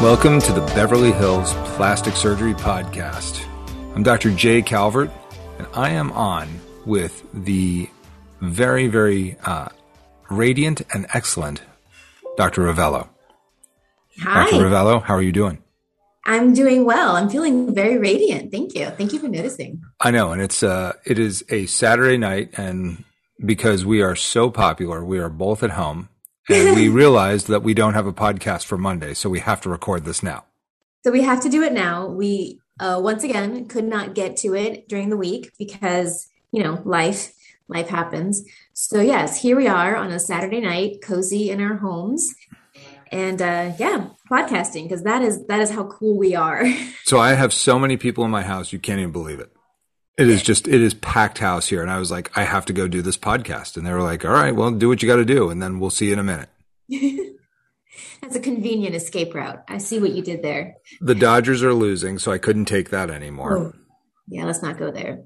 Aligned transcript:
Welcome 0.00 0.40
to 0.40 0.52
the 0.54 0.62
Beverly 0.74 1.12
Hills 1.12 1.52
Plastic 1.76 2.16
Surgery 2.16 2.54
Podcast. 2.54 3.44
I'm 3.94 4.02
Dr. 4.02 4.30
Jay 4.30 4.62
Calvert, 4.62 5.10
and 5.58 5.66
I 5.74 5.90
am 5.90 6.10
on 6.12 6.48
with 6.86 7.22
the 7.34 7.86
very, 8.40 8.86
very 8.86 9.36
uh, 9.44 9.68
radiant 10.30 10.80
and 10.94 11.06
excellent 11.12 11.60
Dr. 12.38 12.62
Rovelo. 12.62 13.10
Hi. 14.20 14.50
Dr. 14.50 14.64
Rovelo, 14.64 15.02
how 15.02 15.12
are 15.16 15.22
you 15.22 15.32
doing? 15.32 15.62
I'm 16.24 16.54
doing 16.54 16.86
well. 16.86 17.14
I'm 17.14 17.28
feeling 17.28 17.74
very 17.74 17.98
radiant. 17.98 18.50
Thank 18.50 18.74
you. 18.74 18.86
Thank 18.86 19.12
you 19.12 19.18
for 19.18 19.28
noticing. 19.28 19.82
I 20.00 20.10
know, 20.12 20.32
and 20.32 20.40
it's 20.40 20.62
uh, 20.62 20.94
it 21.04 21.18
is 21.18 21.44
a 21.50 21.66
Saturday 21.66 22.16
night, 22.16 22.54
and 22.56 23.04
because 23.44 23.84
we 23.84 24.00
are 24.00 24.16
so 24.16 24.50
popular, 24.50 25.04
we 25.04 25.18
are 25.18 25.28
both 25.28 25.62
at 25.62 25.72
home 25.72 26.08
and 26.48 26.76
we 26.76 26.88
realized 27.02 27.48
that 27.48 27.62
we 27.62 27.74
don't 27.74 27.94
have 27.94 28.06
a 28.06 28.12
podcast 28.12 28.64
for 28.64 28.78
Monday, 28.78 29.14
so 29.14 29.28
we 29.28 29.40
have 29.40 29.60
to 29.62 29.68
record 29.68 30.04
this 30.04 30.22
now. 30.22 30.44
So 31.04 31.10
we 31.10 31.22
have 31.22 31.40
to 31.42 31.48
do 31.48 31.62
it 31.62 31.72
now. 31.72 32.06
We 32.06 32.60
uh, 32.78 33.00
once 33.02 33.24
again 33.24 33.66
could 33.68 33.84
not 33.84 34.14
get 34.14 34.36
to 34.38 34.54
it 34.54 34.88
during 34.88 35.10
the 35.10 35.16
week 35.16 35.52
because 35.58 36.28
you 36.52 36.62
know 36.62 36.80
life 36.84 37.32
life 37.68 37.88
happens. 37.88 38.42
So 38.72 39.00
yes, 39.00 39.40
here 39.40 39.56
we 39.56 39.66
are 39.68 39.96
on 39.96 40.10
a 40.10 40.18
Saturday 40.18 40.60
night, 40.60 41.02
cozy 41.02 41.50
in 41.50 41.60
our 41.60 41.76
homes, 41.76 42.34
and 43.10 43.40
uh, 43.40 43.72
yeah, 43.78 44.08
podcasting 44.30 44.84
because 44.84 45.02
that 45.04 45.22
is 45.22 45.46
that 45.46 45.60
is 45.60 45.70
how 45.70 45.84
cool 45.84 46.16
we 46.16 46.34
are. 46.34 46.64
So 47.04 47.18
I 47.18 47.34
have 47.34 47.52
so 47.52 47.76
many 47.76 47.96
people 47.96 48.24
in 48.24 48.30
my 48.30 48.44
house, 48.44 48.72
you 48.72 48.78
can't 48.78 49.00
even 49.00 49.10
believe 49.10 49.40
it. 49.40 49.50
It 50.20 50.28
is 50.28 50.42
just 50.42 50.68
it 50.68 50.82
is 50.82 50.92
packed 50.92 51.38
house 51.38 51.66
here, 51.66 51.80
and 51.80 51.90
I 51.90 51.98
was 51.98 52.10
like, 52.10 52.36
I 52.36 52.42
have 52.42 52.66
to 52.66 52.74
go 52.74 52.86
do 52.86 53.00
this 53.00 53.16
podcast, 53.16 53.78
and 53.78 53.86
they 53.86 53.92
were 53.94 54.02
like, 54.02 54.22
All 54.22 54.30
right, 54.30 54.54
well, 54.54 54.70
do 54.70 54.86
what 54.86 55.02
you 55.02 55.08
got 55.08 55.16
to 55.16 55.24
do, 55.24 55.48
and 55.48 55.62
then 55.62 55.80
we'll 55.80 55.88
see 55.88 56.08
you 56.08 56.12
in 56.12 56.18
a 56.18 56.22
minute. 56.22 56.50
That's 58.20 58.36
a 58.36 58.40
convenient 58.40 58.94
escape 58.94 59.34
route. 59.34 59.64
I 59.66 59.78
see 59.78 59.98
what 59.98 60.12
you 60.12 60.20
did 60.20 60.42
there. 60.42 60.74
The 61.00 61.14
Dodgers 61.14 61.62
are 61.62 61.72
losing, 61.72 62.18
so 62.18 62.32
I 62.32 62.36
couldn't 62.36 62.66
take 62.66 62.90
that 62.90 63.08
anymore. 63.08 63.56
Oh, 63.56 63.72
yeah, 64.28 64.44
let's 64.44 64.62
not 64.62 64.78
go 64.78 64.90
there. 64.90 65.24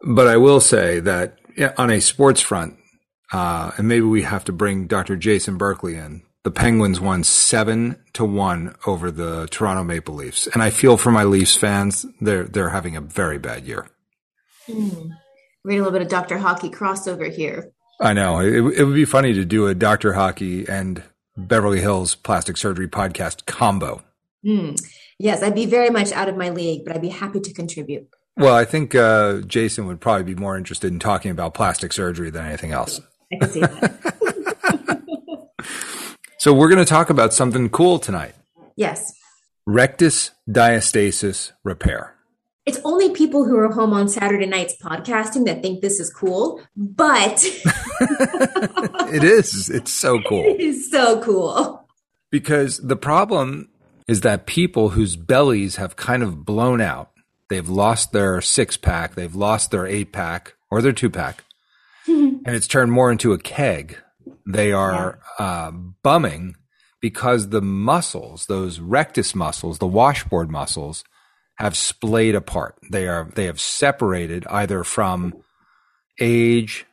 But 0.00 0.28
I 0.28 0.36
will 0.36 0.60
say 0.60 1.00
that 1.00 1.36
on 1.76 1.90
a 1.90 2.00
sports 2.00 2.40
front, 2.40 2.76
uh, 3.32 3.72
and 3.76 3.88
maybe 3.88 4.06
we 4.06 4.22
have 4.22 4.44
to 4.44 4.52
bring 4.52 4.86
Dr. 4.86 5.16
Jason 5.16 5.56
Berkeley 5.56 5.96
in. 5.96 6.22
The 6.42 6.50
Penguins 6.50 7.00
won 7.00 7.22
seven 7.22 8.02
to 8.14 8.24
one 8.24 8.74
over 8.86 9.10
the 9.10 9.46
Toronto 9.50 9.84
Maple 9.84 10.14
Leafs, 10.14 10.46
and 10.46 10.62
I 10.62 10.70
feel 10.70 10.96
for 10.96 11.10
my 11.10 11.24
Leafs 11.24 11.54
fans, 11.54 12.06
they're 12.20 12.44
they're 12.44 12.70
having 12.70 12.96
a 12.96 13.02
very 13.02 13.38
bad 13.38 13.66
year. 13.66 13.88
Mm. 14.66 15.10
Read 15.64 15.76
a 15.76 15.78
little 15.78 15.92
bit 15.92 16.00
of 16.00 16.08
Doctor 16.08 16.38
Hockey 16.38 16.70
crossover 16.70 17.30
here. 17.30 17.72
I 18.00 18.14
know 18.14 18.40
it, 18.40 18.54
it 18.78 18.84
would 18.84 18.94
be 18.94 19.04
funny 19.04 19.34
to 19.34 19.44
do 19.44 19.66
a 19.66 19.74
Doctor 19.74 20.14
Hockey 20.14 20.66
and 20.66 21.02
Beverly 21.36 21.80
Hills 21.80 22.14
Plastic 22.14 22.56
Surgery 22.56 22.88
podcast 22.88 23.44
combo. 23.44 24.02
Mm. 24.44 24.80
Yes, 25.18 25.42
I'd 25.42 25.54
be 25.54 25.66
very 25.66 25.90
much 25.90 26.10
out 26.12 26.30
of 26.30 26.36
my 26.38 26.48
league, 26.48 26.86
but 26.86 26.94
I'd 26.94 27.02
be 27.02 27.10
happy 27.10 27.40
to 27.40 27.52
contribute. 27.52 28.08
Well, 28.38 28.54
I 28.54 28.64
think 28.64 28.94
uh, 28.94 29.40
Jason 29.42 29.86
would 29.86 30.00
probably 30.00 30.24
be 30.24 30.34
more 30.34 30.56
interested 30.56 30.90
in 30.90 30.98
talking 30.98 31.30
about 31.30 31.52
plastic 31.52 31.92
surgery 31.92 32.30
than 32.30 32.46
anything 32.46 32.72
else. 32.72 32.98
I 33.30 33.36
can 33.36 33.50
see 33.50 33.60
that. 33.60 34.36
so 36.40 36.54
we're 36.54 36.70
going 36.70 36.78
to 36.78 36.86
talk 36.86 37.10
about 37.10 37.34
something 37.34 37.68
cool 37.68 37.98
tonight. 37.98 38.34
Yes. 38.74 39.12
Rectus 39.66 40.30
diastasis 40.48 41.52
repair. 41.64 42.14
It's 42.64 42.80
only 42.82 43.10
people 43.10 43.44
who 43.44 43.58
are 43.58 43.70
home 43.70 43.92
on 43.92 44.08
Saturday 44.08 44.46
nights 44.46 44.74
podcasting 44.82 45.44
that 45.44 45.60
think 45.60 45.82
this 45.82 46.00
is 46.00 46.10
cool, 46.10 46.62
but 46.74 47.44
it 49.12 49.22
is. 49.22 49.68
It's 49.68 49.92
so 49.92 50.18
cool. 50.26 50.44
It 50.46 50.60
is 50.60 50.90
so 50.90 51.20
cool. 51.20 51.86
Because 52.30 52.78
the 52.78 52.96
problem 52.96 53.68
is 54.08 54.22
that 54.22 54.46
people 54.46 54.90
whose 54.90 55.16
bellies 55.16 55.76
have 55.76 55.96
kind 55.96 56.22
of 56.22 56.46
blown 56.46 56.80
out, 56.80 57.10
they've 57.50 57.68
lost 57.68 58.12
their 58.12 58.40
six 58.40 58.78
pack, 58.78 59.14
they've 59.14 59.34
lost 59.34 59.72
their 59.72 59.86
eight 59.86 60.10
pack 60.10 60.54
or 60.70 60.80
their 60.80 60.92
two 60.92 61.10
pack, 61.10 61.44
and 62.06 62.46
it's 62.46 62.66
turned 62.66 62.92
more 62.92 63.12
into 63.12 63.34
a 63.34 63.38
keg. 63.38 63.98
They 64.46 64.72
are 64.72 65.20
yeah. 65.38 65.44
uh, 65.44 65.70
bumming 65.70 66.56
because 67.00 67.48
the 67.48 67.62
muscles, 67.62 68.46
those 68.46 68.78
rectus 68.80 69.34
muscles, 69.34 69.78
the 69.78 69.86
washboard 69.86 70.50
muscles, 70.50 71.04
have 71.56 71.76
splayed 71.76 72.34
apart. 72.34 72.76
They 72.90 73.06
are 73.06 73.30
they 73.34 73.44
have 73.44 73.60
separated 73.60 74.46
either 74.46 74.84
from 74.84 75.34
age, 76.18 76.86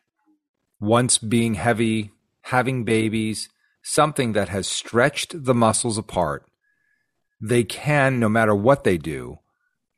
once 0.80 1.18
being 1.18 1.56
heavy, 1.56 2.12
having 2.42 2.84
babies, 2.84 3.50
something 3.82 4.34
that 4.34 4.50
has 4.50 4.68
stretched 4.68 5.46
the 5.46 5.54
muscles 5.54 5.98
apart. 5.98 6.46
They 7.42 7.64
can, 7.64 8.20
no 8.20 8.30
matter 8.30 8.56
what 8.56 8.84
they 8.84 8.98
do, 8.98 9.40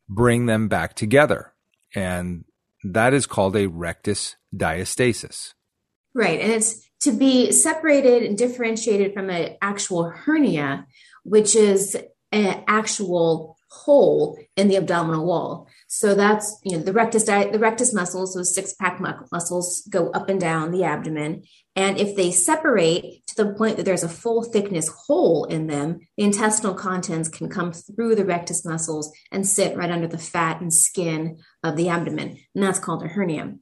bring 0.08 0.46
them 0.46 0.68
back 0.68 0.94
together. 0.96 1.54
And 1.96 2.46
that 2.84 3.14
is 3.14 3.26
called 3.26 3.56
a 3.56 3.68
rectus 3.68 4.36
diastasis. 4.56 5.54
Right. 6.14 6.40
And 6.40 6.52
it's 6.52 6.89
to 7.02 7.12
be 7.12 7.52
separated 7.52 8.24
and 8.24 8.38
differentiated 8.38 9.14
from 9.14 9.30
an 9.30 9.56
actual 9.62 10.10
hernia, 10.10 10.86
which 11.24 11.56
is 11.56 11.96
an 12.32 12.64
actual 12.68 13.58
hole 13.72 14.38
in 14.58 14.68
the 14.68 14.76
abdominal 14.76 15.26
wall. 15.26 15.68
So 15.88 16.16
that's, 16.16 16.60
you 16.64 16.78
know, 16.78 16.84
the 16.84 16.94
rectus 16.94 17.24
di- 17.24 17.52
the 17.52 17.60
rectus 17.60 17.94
muscles, 17.94 18.34
those 18.34 18.54
six 18.54 18.74
pack 18.74 19.00
mu- 19.00 19.14
muscles 19.32 19.88
go 19.90 20.10
up 20.12 20.28
and 20.28 20.40
down 20.40 20.72
the 20.72 20.84
abdomen. 20.84 21.44
And 21.76 21.98
if 21.98 22.16
they 22.16 22.32
separate 22.32 23.26
to 23.28 23.36
the 23.36 23.54
point 23.54 23.78
that 23.78 23.84
there's 23.86 24.04
a 24.04 24.10
full 24.10 24.44
thickness 24.44 24.90
hole 24.90 25.46
in 25.46 25.68
them, 25.68 26.00
the 26.18 26.24
intestinal 26.24 26.74
contents 26.74 27.30
can 27.30 27.48
come 27.48 27.72
through 27.72 28.16
the 28.16 28.26
rectus 28.26 28.66
muscles 28.66 29.12
and 29.32 29.48
sit 29.48 29.78
right 29.78 29.92
under 29.92 30.08
the 30.08 30.18
fat 30.18 30.62
and 30.62 30.74
skin 30.74 31.38
of 31.64 31.76
the 31.76 31.90
abdomen. 31.90 32.40
And 32.56 32.64
that's 32.64 32.80
called 32.80 33.04
a 33.04 33.08
hernia. 33.08 33.56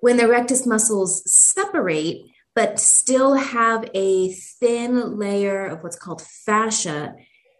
When 0.00 0.18
the 0.18 0.28
rectus 0.28 0.66
muscles 0.66 1.22
separate, 1.30 2.26
but 2.56 2.80
still 2.80 3.34
have 3.34 3.88
a 3.94 4.32
thin 4.32 5.18
layer 5.18 5.66
of 5.66 5.82
what's 5.82 5.98
called 5.98 6.22
fascia 6.22 7.14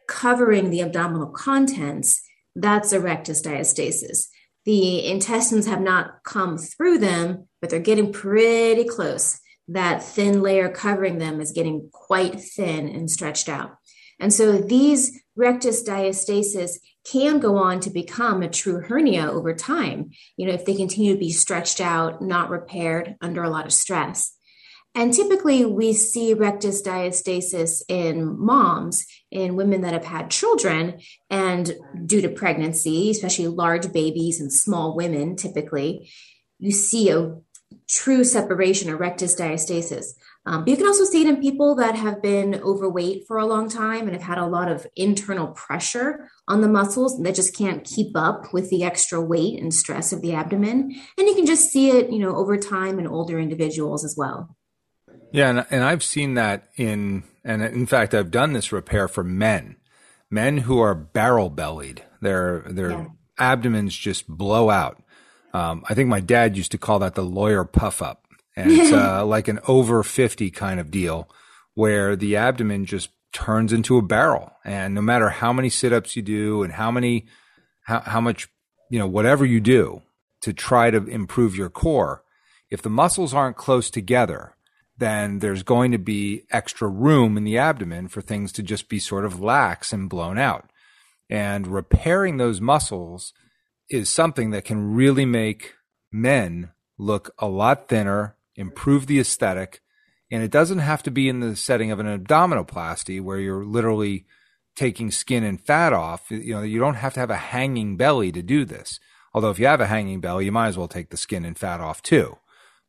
covering 0.08 0.70
the 0.70 0.80
abdominal 0.80 1.26
contents, 1.26 2.22
that's 2.54 2.92
a 2.92 3.00
rectus 3.00 3.42
diastasis. 3.42 4.28
The 4.64 5.06
intestines 5.06 5.66
have 5.66 5.82
not 5.82 6.24
come 6.24 6.56
through 6.56 6.98
them, 6.98 7.46
but 7.60 7.68
they're 7.68 7.78
getting 7.78 8.10
pretty 8.10 8.84
close. 8.84 9.38
That 9.68 10.02
thin 10.02 10.40
layer 10.40 10.70
covering 10.70 11.18
them 11.18 11.40
is 11.42 11.52
getting 11.52 11.90
quite 11.92 12.40
thin 12.40 12.88
and 12.88 13.10
stretched 13.10 13.50
out. 13.50 13.76
And 14.18 14.32
so 14.32 14.56
these 14.56 15.20
rectus 15.36 15.86
diastasis 15.86 16.78
can 17.04 17.38
go 17.38 17.58
on 17.58 17.80
to 17.80 17.90
become 17.90 18.42
a 18.42 18.48
true 18.48 18.80
hernia 18.80 19.30
over 19.30 19.54
time, 19.54 20.10
you 20.38 20.46
know, 20.46 20.54
if 20.54 20.64
they 20.64 20.74
continue 20.74 21.12
to 21.12 21.20
be 21.20 21.30
stretched 21.30 21.82
out, 21.82 22.22
not 22.22 22.48
repaired 22.48 23.16
under 23.20 23.42
a 23.42 23.50
lot 23.50 23.66
of 23.66 23.72
stress. 23.74 24.35
And 24.96 25.12
typically, 25.12 25.66
we 25.66 25.92
see 25.92 26.32
rectus 26.32 26.82
diastasis 26.82 27.82
in 27.86 28.40
moms, 28.40 29.06
in 29.30 29.54
women 29.54 29.82
that 29.82 29.92
have 29.92 30.06
had 30.06 30.30
children, 30.30 31.00
and 31.28 31.70
due 32.06 32.22
to 32.22 32.30
pregnancy, 32.30 33.10
especially 33.10 33.48
large 33.48 33.92
babies 33.92 34.40
and 34.40 34.50
small 34.50 34.96
women, 34.96 35.36
typically, 35.36 36.10
you 36.58 36.72
see 36.72 37.10
a 37.10 37.36
true 37.90 38.24
separation 38.24 38.88
or 38.88 38.96
rectus 38.96 39.38
diastasis. 39.38 40.06
Um, 40.46 40.64
but 40.64 40.70
you 40.70 40.76
can 40.76 40.86
also 40.86 41.04
see 41.04 41.22
it 41.22 41.28
in 41.28 41.42
people 41.42 41.74
that 41.74 41.96
have 41.96 42.22
been 42.22 42.54
overweight 42.62 43.24
for 43.26 43.36
a 43.36 43.46
long 43.46 43.68
time 43.68 44.02
and 44.02 44.12
have 44.12 44.22
had 44.22 44.38
a 44.38 44.46
lot 44.46 44.70
of 44.70 44.86
internal 44.96 45.48
pressure 45.48 46.30
on 46.48 46.62
the 46.62 46.68
muscles 46.68 47.20
that 47.20 47.34
just 47.34 47.54
can't 47.54 47.84
keep 47.84 48.16
up 48.16 48.52
with 48.54 48.70
the 48.70 48.82
extra 48.84 49.20
weight 49.20 49.60
and 49.60 49.74
stress 49.74 50.12
of 50.12 50.22
the 50.22 50.32
abdomen. 50.32 50.94
And 51.18 51.28
you 51.28 51.34
can 51.34 51.44
just 51.44 51.70
see 51.70 51.90
it, 51.90 52.10
you 52.10 52.20
know, 52.20 52.34
over 52.34 52.56
time 52.56 52.98
in 52.98 53.06
older 53.06 53.38
individuals 53.38 54.02
as 54.02 54.14
well. 54.16 54.55
Yeah, 55.32 55.50
and, 55.50 55.66
and 55.70 55.84
I've 55.84 56.02
seen 56.02 56.34
that 56.34 56.68
in, 56.76 57.24
and 57.44 57.62
in 57.62 57.86
fact, 57.86 58.14
I've 58.14 58.30
done 58.30 58.52
this 58.52 58.72
repair 58.72 59.08
for 59.08 59.24
men, 59.24 59.76
men 60.30 60.58
who 60.58 60.78
are 60.80 60.94
barrel 60.94 61.50
bellied. 61.50 62.02
Their 62.20 62.60
their 62.66 62.90
yeah. 62.90 63.06
abdomens 63.38 63.94
just 63.94 64.26
blow 64.26 64.70
out. 64.70 65.02
Um, 65.52 65.84
I 65.88 65.94
think 65.94 66.08
my 66.08 66.20
dad 66.20 66.56
used 66.56 66.72
to 66.72 66.78
call 66.78 66.98
that 67.00 67.14
the 67.14 67.24
lawyer 67.24 67.64
puff 67.64 68.02
up, 68.02 68.24
and 68.56 68.70
it's 68.70 68.92
uh, 68.94 69.24
like 69.24 69.48
an 69.48 69.60
over 69.68 70.02
fifty 70.02 70.50
kind 70.50 70.80
of 70.80 70.90
deal, 70.90 71.28
where 71.74 72.16
the 72.16 72.36
abdomen 72.36 72.86
just 72.86 73.10
turns 73.32 73.72
into 73.72 73.98
a 73.98 74.02
barrel, 74.02 74.52
and 74.64 74.94
no 74.94 75.02
matter 75.02 75.28
how 75.28 75.52
many 75.52 75.68
sit 75.68 75.92
ups 75.92 76.16
you 76.16 76.22
do 76.22 76.62
and 76.62 76.72
how 76.72 76.90
many, 76.90 77.26
how 77.82 78.00
how 78.00 78.20
much, 78.20 78.48
you 78.90 78.98
know, 78.98 79.06
whatever 79.06 79.44
you 79.44 79.60
do 79.60 80.02
to 80.40 80.52
try 80.52 80.90
to 80.90 81.04
improve 81.06 81.54
your 81.54 81.68
core, 81.68 82.22
if 82.70 82.80
the 82.80 82.90
muscles 82.90 83.34
aren't 83.34 83.56
close 83.56 83.90
together, 83.90 84.55
then 84.98 85.40
there's 85.40 85.62
going 85.62 85.92
to 85.92 85.98
be 85.98 86.42
extra 86.50 86.88
room 86.88 87.36
in 87.36 87.44
the 87.44 87.58
abdomen 87.58 88.08
for 88.08 88.22
things 88.22 88.52
to 88.52 88.62
just 88.62 88.88
be 88.88 88.98
sort 88.98 89.24
of 89.24 89.40
lax 89.40 89.92
and 89.92 90.08
blown 90.08 90.38
out. 90.38 90.70
And 91.28 91.66
repairing 91.66 92.36
those 92.36 92.60
muscles 92.60 93.32
is 93.90 94.08
something 94.08 94.50
that 94.50 94.64
can 94.64 94.94
really 94.94 95.26
make 95.26 95.74
men 96.10 96.70
look 96.98 97.34
a 97.38 97.46
lot 97.46 97.88
thinner, 97.88 98.36
improve 98.56 99.06
the 99.06 99.20
aesthetic, 99.20 99.80
And 100.30 100.42
it 100.42 100.50
doesn't 100.50 100.78
have 100.78 101.02
to 101.04 101.10
be 101.10 101.28
in 101.28 101.40
the 101.40 101.54
setting 101.54 101.92
of 101.92 102.00
an 102.00 102.06
abdominoplasty 102.06 103.22
where 103.22 103.38
you're 103.38 103.64
literally 103.64 104.26
taking 104.74 105.10
skin 105.10 105.44
and 105.44 105.60
fat 105.60 105.92
off. 105.92 106.30
You 106.30 106.54
know, 106.54 106.62
you 106.62 106.80
don't 106.80 106.94
have 106.94 107.14
to 107.14 107.20
have 107.20 107.30
a 107.30 107.36
hanging 107.36 107.96
belly 107.96 108.32
to 108.32 108.42
do 108.42 108.64
this. 108.64 108.98
Although 109.32 109.50
if 109.50 109.58
you 109.58 109.66
have 109.66 109.80
a 109.80 109.86
hanging 109.86 110.20
belly, 110.20 110.46
you 110.46 110.52
might 110.52 110.68
as 110.68 110.78
well 110.78 110.88
take 110.88 111.10
the 111.10 111.16
skin 111.16 111.44
and 111.44 111.56
fat 111.56 111.80
off 111.80 112.02
too. 112.02 112.38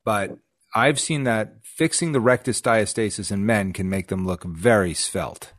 But 0.03 0.37
I've 0.77 0.99
seen 0.99 1.23
that 1.23 1.55
fixing 1.63 2.11
the 2.11 2.19
rectus 2.19 2.61
diastasis 2.61 3.31
in 3.31 3.47
men 3.47 3.73
can 3.73 3.89
make 3.89 4.09
them 4.09 4.27
look 4.27 4.43
very 4.43 4.93
svelte. 4.93 5.51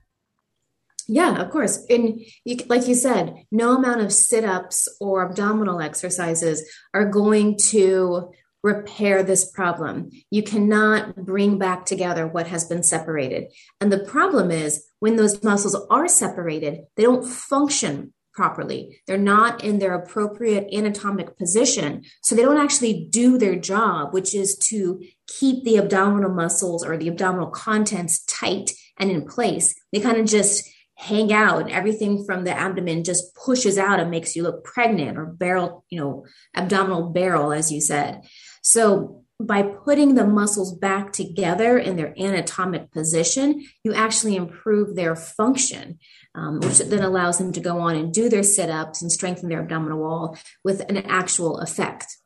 Yeah, 1.08 1.42
of 1.42 1.50
course. 1.50 1.84
And 1.90 2.20
you, 2.44 2.58
like 2.68 2.86
you 2.86 2.94
said, 2.94 3.34
no 3.50 3.76
amount 3.76 4.02
of 4.02 4.12
sit 4.12 4.44
ups 4.44 4.86
or 5.00 5.28
abdominal 5.28 5.80
exercises 5.80 6.62
are 6.94 7.04
going 7.04 7.58
to 7.70 8.30
repair 8.62 9.24
this 9.24 9.50
problem. 9.50 10.10
You 10.30 10.44
cannot 10.44 11.16
bring 11.16 11.58
back 11.58 11.84
together 11.84 12.28
what 12.28 12.46
has 12.46 12.64
been 12.64 12.84
separated. 12.84 13.46
And 13.80 13.90
the 13.90 14.04
problem 14.04 14.52
is 14.52 14.86
when 15.00 15.16
those 15.16 15.42
muscles 15.42 15.74
are 15.90 16.06
separated, 16.06 16.82
they 16.96 17.02
don't 17.02 17.26
function 17.26 18.12
properly. 18.38 19.00
They're 19.08 19.18
not 19.18 19.64
in 19.64 19.80
their 19.80 19.96
appropriate 19.96 20.72
anatomic 20.72 21.36
position. 21.36 22.04
So 22.22 22.36
they 22.36 22.42
don't 22.42 22.64
actually 22.64 23.08
do 23.10 23.36
their 23.36 23.56
job, 23.56 24.14
which 24.14 24.32
is 24.32 24.56
to 24.70 25.02
keep 25.26 25.64
the 25.64 25.76
abdominal 25.76 26.30
muscles 26.30 26.86
or 26.86 26.96
the 26.96 27.08
abdominal 27.08 27.48
contents 27.48 28.22
tight 28.26 28.74
and 28.96 29.10
in 29.10 29.26
place. 29.26 29.74
They 29.92 29.98
kind 29.98 30.18
of 30.18 30.26
just 30.26 30.70
hang 30.94 31.32
out 31.32 31.62
and 31.62 31.70
everything 31.72 32.24
from 32.24 32.44
the 32.44 32.56
abdomen 32.56 33.02
just 33.02 33.34
pushes 33.34 33.76
out 33.76 33.98
and 33.98 34.08
makes 34.08 34.36
you 34.36 34.44
look 34.44 34.62
pregnant 34.62 35.18
or 35.18 35.26
barrel, 35.26 35.84
you 35.90 35.98
know, 35.98 36.24
abdominal 36.54 37.10
barrel, 37.10 37.52
as 37.52 37.72
you 37.72 37.80
said. 37.80 38.22
So 38.62 39.24
by 39.40 39.62
putting 39.62 40.14
the 40.14 40.26
muscles 40.26 40.74
back 40.74 41.12
together 41.12 41.78
in 41.78 41.96
their 41.96 42.12
anatomic 42.18 42.90
position, 42.90 43.64
you 43.84 43.94
actually 43.94 44.34
improve 44.34 44.96
their 44.96 45.14
function, 45.14 45.98
um, 46.34 46.58
which 46.60 46.78
then 46.78 47.04
allows 47.04 47.38
them 47.38 47.52
to 47.52 47.60
go 47.60 47.78
on 47.78 47.94
and 47.94 48.12
do 48.12 48.28
their 48.28 48.42
sit 48.42 48.68
ups 48.68 49.00
and 49.00 49.12
strengthen 49.12 49.48
their 49.48 49.60
abdominal 49.60 49.98
wall 49.98 50.36
with 50.64 50.80
an 50.88 50.96
actual 50.96 51.58
effect. 51.60 52.16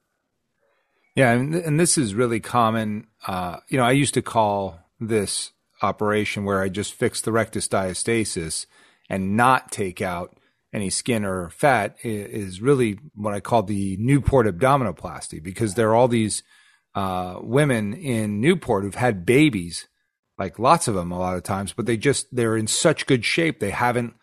Yeah, 1.15 1.33
and, 1.33 1.55
and 1.55 1.79
this 1.79 1.99
is 1.99 2.15
really 2.15 2.41
common. 2.41 3.07
Uh, 3.27 3.59
you 3.69 3.77
know, 3.77 3.85
I 3.85 3.93
used 3.93 4.15
to 4.15 4.23
call 4.23 4.81
this 4.99 5.53
operation 5.83 6.45
where 6.45 6.63
I 6.63 6.71
just 6.71 6.95
fix 6.95 7.21
the 7.21 7.33
rectus 7.33 7.69
diastasis 7.69 8.65
and 9.11 9.37
not 9.37 9.71
take 9.71 10.01
out 10.01 10.39
any 10.73 10.89
skin 10.89 11.27
or 11.27 11.51
fat 11.51 11.97
is 12.03 12.63
really 12.63 12.99
what 13.15 13.35
I 13.35 13.41
call 13.41 13.63
the 13.63 13.99
Newport 13.99 14.47
abdominoplasty 14.47 15.43
because 15.43 15.75
there 15.75 15.91
are 15.91 15.95
all 15.95 16.09
these 16.09 16.43
uh, 16.95 17.39
women 17.41 17.95
in 17.95 18.41
Newport 18.41 18.85
who've 18.85 18.95
had 18.95 19.27
babies, 19.27 19.89
like 20.39 20.59
lots 20.59 20.89
of 20.89 20.95
them 20.95 21.13
a 21.13 21.19
lot 21.19 21.37
of 21.37 21.43
times, 21.43 21.73
but 21.73 21.87
they 21.87 21.97
just 21.97 22.35
they're 22.35 22.57
in 22.57 22.67
such 22.67 23.07
good 23.07 23.25
shape 23.25 23.61
they 23.61 23.71
haven't 23.71 24.15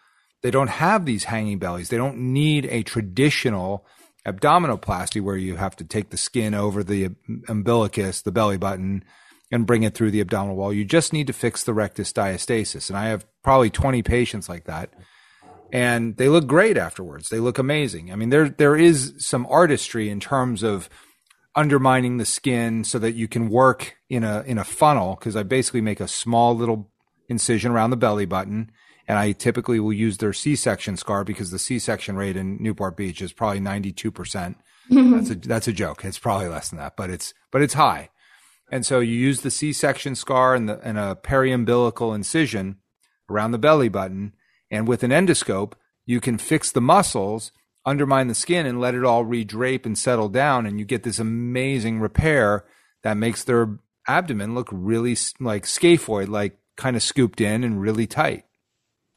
they 0.42 0.52
don't 0.52 0.70
have 0.70 1.06
these 1.06 1.26
hanging 1.26 1.60
bellies. 1.60 1.90
They 1.90 1.98
don't 1.98 2.18
need 2.18 2.66
a 2.66 2.84
traditional 2.84 3.86
abdominoplasty 4.26 5.22
where 5.22 5.36
you 5.36 5.58
have 5.58 5.76
to 5.78 5.84
take 5.84 6.10
the 6.10 6.18
skin 6.18 6.54
over 6.54 6.84
the 6.84 7.10
umbilicus, 7.48 8.22
the 8.22 8.32
belly 8.32 8.58
button, 8.58 9.04
and 9.52 9.66
bring 9.66 9.84
it 9.84 9.96
through 9.96 10.12
the 10.12 10.22
abdominal 10.22 10.56
wall. 10.56 10.74
You 10.74 10.86
just 10.86 11.12
need 11.12 11.28
to 11.28 11.34
fix 11.34 11.64
the 11.64 11.74
rectus 11.74 12.14
diastasis. 12.14 12.90
And 12.90 12.98
I 12.98 13.08
have 13.08 13.26
probably 13.44 13.70
20 13.70 14.04
patients 14.04 14.48
like 14.48 14.66
that. 14.66 14.94
And 15.72 16.18
they 16.18 16.30
look 16.30 16.48
great 16.48 16.78
afterwards. 16.78 17.30
They 17.30 17.40
look 17.40 17.58
amazing. 17.58 18.12
I 18.12 18.16
mean, 18.16 18.30
there 18.30 18.50
there 18.50 18.76
is 18.76 19.14
some 19.20 19.46
artistry 19.48 20.10
in 20.10 20.20
terms 20.20 20.64
of 20.64 20.90
undermining 21.56 22.18
the 22.18 22.26
skin 22.26 22.84
so 22.84 23.00
that 23.00 23.14
you 23.14 23.28
can 23.28 23.50
work 23.50 23.96
in 24.10 24.24
a 24.24 24.42
in 24.42 24.58
a 24.58 24.64
funnel 24.64 25.16
because 25.16 25.36
I 25.36 25.44
basically 25.44 25.82
make 25.82 26.00
a 26.00 26.08
small 26.08 26.56
little 26.56 26.92
incision 27.28 27.72
around 27.72 27.90
the 27.90 27.98
belly 27.98 28.26
button 28.26 28.72
and 29.10 29.18
I 29.18 29.32
typically 29.32 29.80
will 29.80 29.92
use 29.92 30.20
their 30.20 30.34
C-section 30.34 30.96
scar 30.96 31.24
because 31.24 31.50
the 31.50 31.58
C-section 31.58 32.16
rate 32.16 32.38
in 32.38 32.62
Newport 32.62 32.96
Beach 32.96 33.24
is 33.24 33.34
probably 33.34 33.60
92%. 33.60 34.14
percent 34.14 34.58
mm-hmm. 34.90 35.16
That's 35.16 35.30
a 35.32 35.36
that's 35.36 35.68
a 35.68 35.74
joke. 35.74 36.06
It's 36.06 36.20
probably 36.20 36.48
less 36.48 36.70
than 36.70 36.78
that, 36.78 36.96
but 36.96 37.10
it's 37.10 37.34
but 37.52 37.64
it's 37.64 37.74
high. 37.74 38.10
And 38.72 38.86
so 38.86 39.00
you 39.00 39.14
use 39.14 39.42
the 39.42 39.50
C-section 39.50 40.14
scar 40.14 40.54
and, 40.54 40.70
the, 40.70 40.80
and 40.82 41.00
a 41.00 41.16
periumbilical 41.16 42.14
incision 42.14 42.78
around 43.28 43.50
the 43.52 43.58
belly 43.58 43.90
button. 43.90 44.34
And 44.70 44.88
with 44.88 45.02
an 45.02 45.10
endoscope, 45.10 45.74
you 46.06 46.22
can 46.22 46.38
fix 46.38 46.72
the 46.72 46.82
muscles, 46.82 47.52
undermine 47.86 48.28
the 48.28 48.36
skin, 48.36 48.66
and 48.66 48.80
let 48.80 48.96
it 48.96 49.06
all 49.06 49.26
redrape 49.26 49.86
and 49.86 49.98
settle 49.98 50.30
down. 50.30 50.66
And 50.66 50.80
you 50.80 50.86
get 50.86 51.04
this 51.04 51.20
amazing 51.20 52.00
repair 52.00 52.66
that 53.04 53.18
makes 53.18 53.44
their 53.44 53.80
abdomen 54.08 54.56
look 54.56 54.70
really 54.72 55.16
like 55.40 55.64
scaphoid, 55.64 56.28
like 56.28 56.60
kind 56.76 56.96
of 56.96 57.04
scooped 57.04 57.42
in 57.42 57.64
and 57.64 57.82
really 57.82 58.08
tight. 58.08 58.46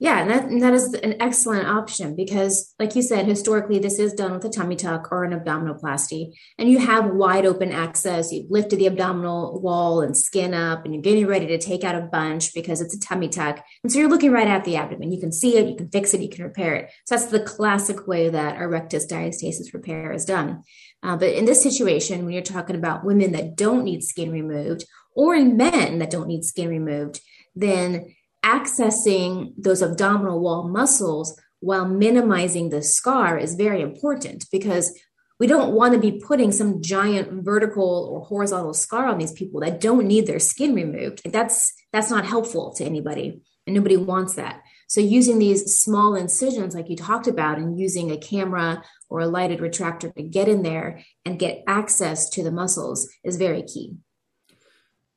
Yeah, 0.03 0.19
and 0.19 0.31
that, 0.31 0.45
and 0.47 0.61
that 0.61 0.75
is 0.75 0.95
an 0.95 1.15
excellent 1.23 1.69
option 1.69 2.17
because, 2.17 2.75
like 2.81 2.97
you 2.97 3.03
said, 3.03 3.25
historically 3.25 3.79
this 3.79 4.01
is 4.01 4.13
done 4.13 4.33
with 4.33 4.45
a 4.45 4.49
tummy 4.49 4.75
tuck 4.75 5.13
or 5.13 5.23
an 5.23 5.39
abdominoplasty, 5.39 6.33
and 6.59 6.69
you 6.69 6.81
have 6.81 7.15
wide 7.15 7.47
open 7.47 7.71
access. 7.71 8.33
You've 8.33 8.51
lifted 8.51 8.81
the 8.81 8.89
abdominal 8.89 9.61
wall 9.61 10.01
and 10.01 10.17
skin 10.17 10.55
up, 10.55 10.85
and 10.85 10.93
you're 10.93 11.05
getting 11.05 11.29
ready 11.29 11.47
to 11.47 11.59
take 11.59 11.85
out 11.85 11.95
a 11.95 12.01
bunch 12.01 12.53
because 12.53 12.81
it's 12.81 12.97
a 12.97 12.99
tummy 12.99 13.29
tuck. 13.29 13.65
And 13.85 13.93
so 13.93 14.01
you're 14.01 14.09
looking 14.09 14.33
right 14.33 14.49
at 14.49 14.65
the 14.65 14.75
abdomen. 14.75 15.13
You 15.13 15.21
can 15.21 15.31
see 15.31 15.57
it, 15.57 15.69
you 15.69 15.77
can 15.77 15.89
fix 15.89 16.13
it, 16.15 16.21
you 16.21 16.29
can 16.29 16.43
repair 16.43 16.75
it. 16.75 16.91
So 17.07 17.15
that's 17.15 17.31
the 17.31 17.39
classic 17.39 18.09
way 18.09 18.29
that 18.29 18.61
a 18.61 18.67
rectus 18.67 19.07
diastasis 19.07 19.73
repair 19.73 20.13
is 20.13 20.25
done. 20.25 20.65
Uh, 21.05 21.17
but 21.17 21.29
in 21.29 21.45
this 21.45 21.63
situation, 21.63 22.25
when 22.25 22.35
you're 22.35 22.43
talking 22.43 22.75
about 22.75 23.05
women 23.05 23.31
that 23.33 23.55
don't 23.55 23.85
need 23.85 24.03
skin 24.03 24.33
removed, 24.33 24.85
or 25.15 25.37
in 25.37 25.57
men 25.57 26.01
that 26.01 26.11
don't 26.11 26.27
need 26.27 26.45
skin 26.45 26.69
removed, 26.69 27.21
then 27.55 28.17
accessing 28.44 29.53
those 29.56 29.83
abdominal 29.83 30.41
wall 30.41 30.69
muscles 30.69 31.41
while 31.61 31.87
minimizing 31.87 32.71
the 32.71 32.83
scar 32.83 33.39
is 33.39 33.55
very 33.55 33.81
important 33.81 34.47
because 34.50 34.99
we 35.39 35.47
don't 35.47 35.75
want 35.75 35.94
to 35.94 36.00
be 36.00 36.21
putting 36.21 36.53
some 36.53 36.83
giant 36.83 37.44
vertical 37.44 38.09
or 38.12 38.21
horizontal 38.25 38.75
scar 38.75 39.06
on 39.06 39.19
these 39.19 39.33
people 39.33 39.61
that 39.61 39.81
don't 39.81 40.06
need 40.06 40.27
their 40.27 40.39
skin 40.39 40.75
removed. 40.75 41.21
That's 41.25 41.73
that's 41.93 42.11
not 42.11 42.27
helpful 42.27 42.73
to 42.75 42.85
anybody 42.85 43.43
and 43.67 43.75
nobody 43.75 43.97
wants 43.97 44.35
that. 44.35 44.62
So 44.89 45.00
using 45.00 45.39
these 45.39 45.75
small 45.75 46.15
incisions 46.15 46.75
like 46.75 46.91
you 46.91 46.97
talked 46.97 47.27
about 47.27 47.59
and 47.59 47.79
using 47.79 48.11
a 48.11 48.17
camera 48.19 48.83
or 49.09 49.21
a 49.21 49.27
lighted 49.27 49.61
retractor 49.61 50.15
to 50.15 50.23
get 50.23 50.49
in 50.49 50.62
there 50.62 51.03
and 51.25 51.39
get 51.39 51.62
access 51.67 52.29
to 52.31 52.43
the 52.43 52.53
muscles 52.53 53.08
is 53.25 53.37
very 53.37 53.63
key. 53.63 53.94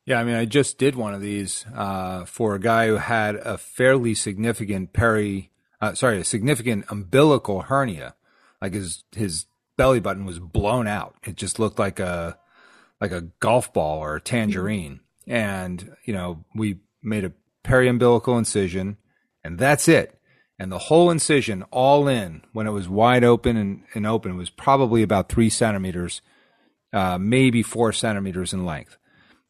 Yeah, 0.06 0.20
I 0.20 0.24
mean, 0.24 0.36
I 0.36 0.44
just 0.44 0.78
did 0.78 0.94
one 0.94 1.14
of 1.14 1.20
these 1.20 1.66
uh, 1.74 2.24
for 2.26 2.54
a 2.54 2.60
guy 2.60 2.86
who 2.86 2.96
had 2.96 3.34
a 3.34 3.58
fairly 3.58 4.14
significant 4.14 4.92
peri, 4.92 5.50
uh, 5.80 5.94
sorry, 5.94 6.20
a 6.20 6.24
significant 6.24 6.84
umbilical 6.88 7.62
hernia. 7.62 8.14
Like 8.62 8.72
his 8.72 9.02
his 9.14 9.46
belly 9.76 9.98
button 9.98 10.24
was 10.24 10.38
blown 10.38 10.86
out. 10.86 11.16
It 11.24 11.34
just 11.34 11.58
looked 11.58 11.80
like 11.80 11.98
a 11.98 12.38
like 13.00 13.10
a 13.10 13.22
golf 13.40 13.72
ball 13.72 13.98
or 13.98 14.14
a 14.14 14.20
tangerine. 14.20 15.00
And 15.26 15.96
you 16.04 16.14
know, 16.14 16.44
we 16.54 16.78
made 17.02 17.24
a 17.24 17.32
periumbilical 17.64 18.38
incision, 18.38 18.98
and 19.42 19.58
that's 19.58 19.88
it. 19.88 20.20
And 20.56 20.70
the 20.70 20.78
whole 20.78 21.10
incision, 21.10 21.64
all 21.72 22.06
in, 22.06 22.42
when 22.52 22.68
it 22.68 22.70
was 22.70 22.88
wide 22.88 23.24
open 23.24 23.56
and, 23.56 23.82
and 23.92 24.06
open, 24.06 24.36
was 24.36 24.50
probably 24.50 25.02
about 25.02 25.28
three 25.28 25.50
centimeters, 25.50 26.22
uh, 26.92 27.18
maybe 27.18 27.62
four 27.62 27.92
centimeters 27.92 28.54
in 28.54 28.64
length 28.64 28.96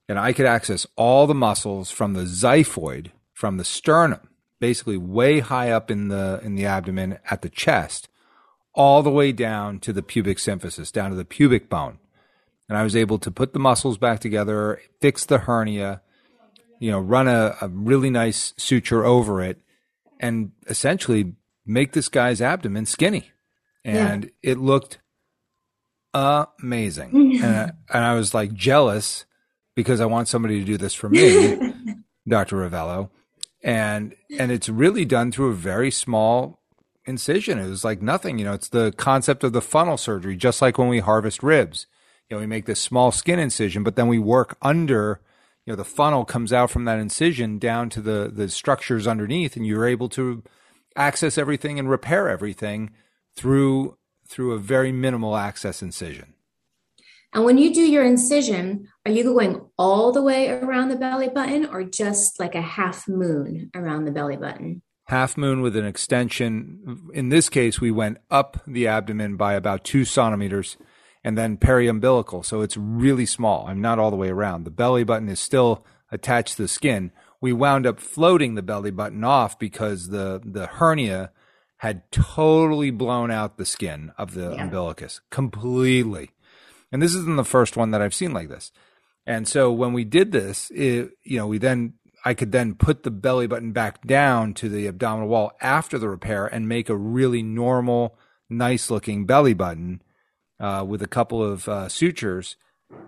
and 0.08 0.18
I 0.18 0.32
could 0.32 0.46
access 0.46 0.86
all 0.96 1.26
the 1.26 1.34
muscles 1.34 1.90
from 1.90 2.14
the 2.14 2.22
xiphoid, 2.22 3.10
from 3.32 3.56
the 3.56 3.64
sternum, 3.64 4.28
basically 4.60 4.96
way 4.96 5.40
high 5.40 5.70
up 5.70 5.90
in 5.90 6.08
the 6.08 6.40
in 6.42 6.54
the 6.54 6.66
abdomen 6.66 7.18
at 7.30 7.42
the 7.42 7.50
chest, 7.50 8.08
all 8.74 9.02
the 9.02 9.10
way 9.10 9.32
down 9.32 9.80
to 9.80 9.92
the 9.92 10.02
pubic 10.02 10.38
symphysis, 10.38 10.92
down 10.92 11.10
to 11.10 11.16
the 11.16 11.24
pubic 11.24 11.68
bone. 11.68 11.98
And 12.68 12.76
I 12.76 12.82
was 12.82 12.96
able 12.96 13.18
to 13.18 13.30
put 13.30 13.52
the 13.52 13.58
muscles 13.58 13.98
back 13.98 14.20
together, 14.20 14.80
fix 15.00 15.24
the 15.24 15.38
hernia, 15.38 16.02
you 16.80 16.90
know, 16.90 16.98
run 16.98 17.28
a, 17.28 17.56
a 17.60 17.68
really 17.68 18.10
nice 18.10 18.54
suture 18.56 19.04
over 19.04 19.40
it, 19.40 19.60
and 20.18 20.52
essentially 20.68 21.34
make 21.64 21.92
this 21.92 22.08
guy's 22.08 22.40
abdomen 22.40 22.86
skinny. 22.86 23.30
And 23.84 24.24
yeah. 24.24 24.52
it 24.52 24.58
looked 24.58 24.98
amazing. 26.12 27.40
and, 27.42 27.56
I, 27.56 27.70
and 27.92 28.04
I 28.04 28.14
was 28.14 28.34
like 28.34 28.52
jealous 28.52 29.25
because 29.76 30.00
I 30.00 30.06
want 30.06 30.26
somebody 30.26 30.58
to 30.58 30.64
do 30.64 30.76
this 30.76 30.94
for 30.94 31.08
me, 31.08 31.56
Dr. 32.28 32.56
Rovelo. 32.56 33.10
And 33.62 34.16
and 34.38 34.50
it's 34.50 34.68
really 34.68 35.04
done 35.04 35.30
through 35.30 35.50
a 35.50 35.54
very 35.54 35.90
small 35.92 36.60
incision. 37.04 37.58
It 37.58 37.68
was 37.68 37.84
like 37.84 38.02
nothing, 38.02 38.38
you 38.38 38.44
know, 38.44 38.54
it's 38.54 38.68
the 38.68 38.92
concept 38.96 39.44
of 39.44 39.52
the 39.52 39.62
funnel 39.62 39.96
surgery, 39.96 40.36
just 40.36 40.60
like 40.60 40.78
when 40.78 40.88
we 40.88 40.98
harvest 40.98 41.42
ribs. 41.42 41.86
You 42.28 42.36
know, 42.36 42.40
we 42.40 42.46
make 42.46 42.66
this 42.66 42.80
small 42.80 43.12
skin 43.12 43.38
incision, 43.38 43.84
but 43.84 43.94
then 43.94 44.08
we 44.08 44.18
work 44.18 44.56
under, 44.60 45.20
you 45.64 45.72
know, 45.72 45.76
the 45.76 45.84
funnel 45.84 46.24
comes 46.24 46.52
out 46.52 46.70
from 46.70 46.84
that 46.86 46.98
incision 46.98 47.58
down 47.58 47.90
to 47.90 48.00
the 48.00 48.30
the 48.32 48.48
structures 48.48 49.06
underneath, 49.06 49.56
and 49.56 49.66
you're 49.66 49.86
able 49.86 50.08
to 50.10 50.42
access 50.96 51.36
everything 51.38 51.78
and 51.78 51.90
repair 51.90 52.28
everything 52.28 52.90
through 53.34 53.96
through 54.26 54.52
a 54.52 54.58
very 54.58 54.90
minimal 54.90 55.36
access 55.36 55.82
incision. 55.82 56.34
And 57.32 57.44
when 57.44 57.58
you 57.58 57.74
do 57.74 57.82
your 57.82 58.04
incision, 58.04 58.88
are 59.04 59.12
you 59.12 59.24
going 59.24 59.60
all 59.78 60.12
the 60.12 60.22
way 60.22 60.48
around 60.48 60.88
the 60.88 60.96
belly 60.96 61.28
button 61.28 61.66
or 61.66 61.84
just 61.84 62.40
like 62.40 62.54
a 62.54 62.62
half 62.62 63.06
moon 63.08 63.70
around 63.74 64.04
the 64.04 64.12
belly 64.12 64.36
button? 64.36 64.82
Half 65.04 65.36
moon 65.36 65.60
with 65.60 65.76
an 65.76 65.84
extension. 65.84 67.10
In 67.14 67.28
this 67.28 67.48
case, 67.48 67.80
we 67.80 67.90
went 67.90 68.18
up 68.30 68.60
the 68.66 68.88
abdomen 68.88 69.36
by 69.36 69.54
about 69.54 69.84
two 69.84 70.04
centimeters 70.04 70.76
and 71.22 71.36
then 71.36 71.56
periumbilical. 71.56 72.44
So 72.44 72.62
it's 72.62 72.76
really 72.76 73.26
small. 73.26 73.66
I'm 73.66 73.80
not 73.80 73.98
all 73.98 74.10
the 74.10 74.16
way 74.16 74.30
around. 74.30 74.64
The 74.64 74.70
belly 74.70 75.04
button 75.04 75.28
is 75.28 75.40
still 75.40 75.84
attached 76.10 76.56
to 76.56 76.62
the 76.62 76.68
skin. 76.68 77.12
We 77.40 77.52
wound 77.52 77.86
up 77.86 78.00
floating 78.00 78.54
the 78.54 78.62
belly 78.62 78.90
button 78.90 79.24
off 79.24 79.58
because 79.58 80.08
the, 80.08 80.40
the 80.44 80.66
hernia 80.66 81.32
had 81.78 82.10
totally 82.10 82.90
blown 82.90 83.30
out 83.30 83.58
the 83.58 83.66
skin 83.66 84.12
of 84.16 84.34
the 84.34 84.52
yeah. 84.52 84.62
umbilicus 84.62 85.20
completely. 85.30 86.30
And 86.92 87.02
this 87.02 87.14
isn't 87.14 87.36
the 87.36 87.44
first 87.44 87.76
one 87.76 87.90
that 87.90 88.00
I've 88.00 88.14
seen 88.14 88.32
like 88.32 88.48
this. 88.48 88.72
And 89.26 89.48
so 89.48 89.72
when 89.72 89.92
we 89.92 90.04
did 90.04 90.32
this, 90.32 90.70
it, 90.74 91.10
you 91.24 91.36
know, 91.36 91.46
we 91.46 91.58
then, 91.58 91.94
I 92.24 92.34
could 92.34 92.52
then 92.52 92.74
put 92.74 93.02
the 93.02 93.10
belly 93.10 93.46
button 93.46 93.72
back 93.72 94.06
down 94.06 94.54
to 94.54 94.68
the 94.68 94.86
abdominal 94.86 95.28
wall 95.28 95.52
after 95.60 95.98
the 95.98 96.08
repair 96.08 96.46
and 96.46 96.68
make 96.68 96.88
a 96.88 96.96
really 96.96 97.42
normal, 97.42 98.16
nice 98.48 98.90
looking 98.90 99.26
belly 99.26 99.54
button, 99.54 100.02
uh, 100.60 100.84
with 100.86 101.02
a 101.02 101.08
couple 101.08 101.42
of, 101.42 101.68
uh, 101.68 101.88
sutures. 101.88 102.56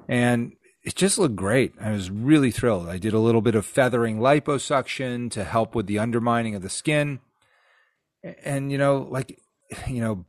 And 0.09 0.55
it 0.83 0.97
just 0.97 1.19
looked 1.19 1.37
great. 1.37 1.73
I 1.81 1.93
was 1.93 2.11
really 2.11 2.51
thrilled. 2.51 2.89
I 2.89 2.99
did 2.99 3.13
a 3.13 3.19
little 3.19 3.43
bit 3.43 3.55
of 3.55 3.67
feathering 3.67 4.19
liposuction 4.19 5.31
to 5.33 5.45
help 5.45 5.75
with 5.75 5.87
the 5.87 5.99
undermining 5.99 6.55
of 6.55 6.63
the 6.63 6.69
skin. 6.69 7.21
And, 8.45 8.73
you 8.73 8.79
know, 8.79 9.07
like, 9.11 9.39
you 9.87 10.01
know, 10.01 10.25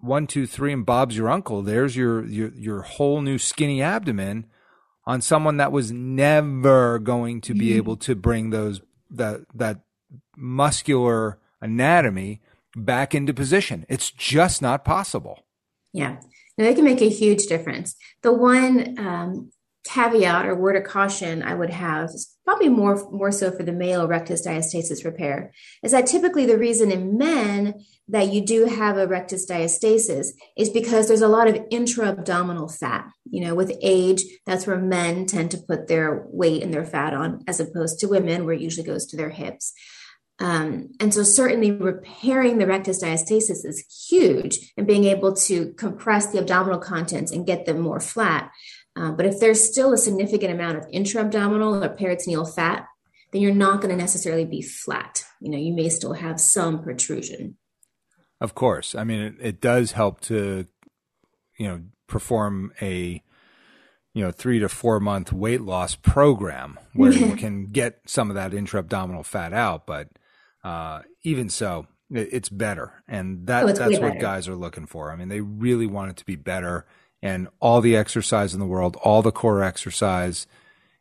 one, 0.00 0.26
two, 0.26 0.46
three, 0.46 0.72
and 0.72 0.86
Bob's 0.86 1.16
your 1.16 1.28
uncle. 1.28 1.62
There's 1.62 1.96
your 1.96 2.24
your 2.24 2.52
your 2.54 2.82
whole 2.82 3.20
new 3.20 3.38
skinny 3.38 3.82
abdomen 3.82 4.46
on 5.04 5.20
someone 5.20 5.56
that 5.56 5.72
was 5.72 5.90
never 5.90 6.98
going 6.98 7.40
to 7.42 7.54
be 7.54 7.68
mm-hmm. 7.68 7.76
able 7.76 7.96
to 7.96 8.14
bring 8.14 8.50
those 8.50 8.80
that 9.10 9.40
that 9.54 9.80
muscular 10.36 11.38
anatomy 11.60 12.40
back 12.76 13.14
into 13.14 13.34
position. 13.34 13.86
It's 13.88 14.10
just 14.10 14.62
not 14.62 14.84
possible. 14.84 15.44
Yeah, 15.92 16.18
now, 16.58 16.64
they 16.64 16.74
can 16.74 16.84
make 16.84 17.00
a 17.00 17.08
huge 17.08 17.46
difference. 17.46 17.94
The 18.22 18.32
one 18.32 18.98
um, 18.98 19.50
caveat 19.88 20.46
or 20.46 20.54
word 20.54 20.76
of 20.76 20.84
caution 20.84 21.42
I 21.42 21.54
would 21.54 21.70
have, 21.70 22.10
probably 22.44 22.68
more 22.68 23.10
more 23.10 23.32
so 23.32 23.50
for 23.50 23.62
the 23.62 23.72
male 23.72 24.06
rectus 24.06 24.46
diastasis 24.46 25.04
repair, 25.04 25.52
is 25.82 25.92
that 25.92 26.06
typically 26.06 26.46
the 26.46 26.58
reason 26.58 26.90
in 26.90 27.16
men 27.16 27.74
that 28.08 28.32
you 28.32 28.40
do 28.40 28.66
have 28.66 28.96
a 28.96 29.06
rectus 29.06 29.48
diastasis 29.50 30.28
is 30.56 30.70
because 30.70 31.08
there's 31.08 31.22
a 31.22 31.28
lot 31.28 31.48
of 31.48 31.58
intra-abdominal 31.70 32.68
fat. 32.68 33.06
You 33.30 33.44
know, 33.44 33.54
with 33.54 33.78
age, 33.82 34.22
that's 34.46 34.66
where 34.66 34.78
men 34.78 35.26
tend 35.26 35.50
to 35.52 35.58
put 35.58 35.88
their 35.88 36.26
weight 36.28 36.62
and 36.62 36.72
their 36.72 36.84
fat 36.84 37.14
on, 37.14 37.42
as 37.46 37.60
opposed 37.60 37.98
to 38.00 38.08
women, 38.08 38.44
where 38.44 38.54
it 38.54 38.60
usually 38.60 38.86
goes 38.86 39.06
to 39.06 39.16
their 39.16 39.30
hips. 39.30 39.74
Um, 40.40 40.90
and 41.00 41.12
so, 41.12 41.24
certainly, 41.24 41.72
repairing 41.72 42.58
the 42.58 42.66
rectus 42.66 43.02
diastasis 43.02 43.64
is 43.64 44.06
huge, 44.08 44.72
and 44.76 44.86
being 44.86 45.04
able 45.04 45.34
to 45.34 45.72
compress 45.74 46.28
the 46.28 46.38
abdominal 46.38 46.78
contents 46.78 47.32
and 47.32 47.46
get 47.46 47.66
them 47.66 47.80
more 47.80 48.00
flat. 48.00 48.50
Uh, 48.98 49.12
but 49.12 49.26
if 49.26 49.38
there's 49.38 49.62
still 49.62 49.92
a 49.92 49.98
significant 49.98 50.52
amount 50.52 50.76
of 50.76 50.86
intra-abdominal 50.90 51.82
or 51.84 51.88
peritoneal 51.88 52.44
fat, 52.44 52.86
then 53.32 53.40
you're 53.42 53.54
not 53.54 53.80
going 53.80 53.90
to 53.90 53.96
necessarily 53.96 54.44
be 54.44 54.60
flat. 54.60 55.24
You 55.40 55.50
know, 55.50 55.58
you 55.58 55.72
may 55.72 55.88
still 55.88 56.14
have 56.14 56.40
some 56.40 56.82
protrusion. 56.82 57.56
Of 58.40 58.54
course. 58.54 58.94
I 58.94 59.04
mean, 59.04 59.20
it, 59.20 59.34
it 59.40 59.60
does 59.60 59.92
help 59.92 60.20
to, 60.22 60.66
you 61.58 61.68
know, 61.68 61.82
perform 62.08 62.72
a, 62.80 63.22
you 64.14 64.24
know, 64.24 64.32
three 64.32 64.58
to 64.58 64.68
four 64.68 64.98
month 64.98 65.32
weight 65.32 65.60
loss 65.60 65.94
program 65.94 66.78
where 66.94 67.12
you 67.12 67.36
can 67.36 67.66
get 67.66 68.00
some 68.06 68.30
of 68.30 68.34
that 68.34 68.52
intra 68.52 68.80
abdominal 68.80 69.22
fat 69.22 69.52
out. 69.52 69.86
But 69.86 70.08
uh, 70.64 71.02
even 71.22 71.50
so, 71.50 71.86
it, 72.10 72.30
it's 72.32 72.48
better. 72.48 73.04
And 73.06 73.46
that, 73.46 73.64
oh, 73.64 73.72
that's 73.72 74.00
what 74.00 74.18
guys 74.18 74.48
are 74.48 74.56
looking 74.56 74.86
for. 74.86 75.12
I 75.12 75.16
mean, 75.16 75.28
they 75.28 75.40
really 75.40 75.86
want 75.86 76.10
it 76.10 76.16
to 76.16 76.24
be 76.24 76.36
better. 76.36 76.86
And 77.22 77.48
all 77.60 77.80
the 77.80 77.96
exercise 77.96 78.54
in 78.54 78.60
the 78.60 78.66
world, 78.66 78.96
all 79.02 79.22
the 79.22 79.32
core 79.32 79.62
exercise 79.62 80.46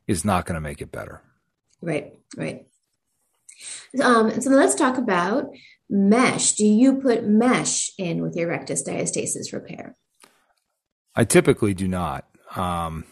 is 0.08 0.26
not 0.26 0.46
going 0.46 0.56
to 0.56 0.62
make 0.62 0.82
it 0.82 0.92
better. 0.92 1.22
Right, 1.82 2.14
right. 2.36 2.66
Um, 4.02 4.42
so 4.42 4.50
let's 4.50 4.76
talk 4.76 4.98
about 4.98 5.52
mesh. 5.90 6.54
Do 6.54 6.66
you 6.66 6.96
put 6.96 7.26
mesh 7.26 7.92
in 7.98 8.22
with 8.22 8.36
your 8.36 8.50
rectus 8.50 8.84
diastasis 8.88 9.54
repair? 9.54 9.96
I 11.16 11.24
typically 11.24 11.74
do 11.74 11.88
not. 11.88 12.26
Um, 12.56 13.06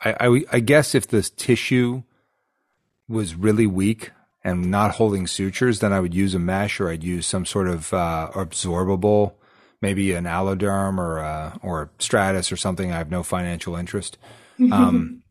I, 0.00 0.16
I, 0.20 0.44
I 0.52 0.60
guess 0.60 0.94
if 0.94 1.08
the 1.08 1.22
tissue 1.22 2.02
was 3.08 3.34
really 3.34 3.66
weak 3.66 4.10
and 4.44 4.70
not 4.70 4.96
holding 4.96 5.26
sutures, 5.26 5.80
then 5.80 5.92
I 5.92 6.00
would 6.00 6.14
use 6.14 6.34
a 6.34 6.38
mesh 6.38 6.80
or 6.80 6.90
I'd 6.90 7.04
use 7.04 7.26
some 7.26 7.46
sort 7.46 7.68
of 7.68 7.92
uh, 7.92 8.30
absorbable, 8.34 9.32
maybe 9.80 10.12
an 10.12 10.24
AlloDerm 10.24 10.98
or 10.98 11.18
a, 11.18 11.58
or 11.62 11.82
a 11.82 11.90
Strattice 11.98 12.50
or 12.50 12.56
something. 12.56 12.92
I 12.92 12.98
have 12.98 13.10
no 13.10 13.22
financial 13.22 13.76
interest. 13.76 14.18
Um, 14.72 15.22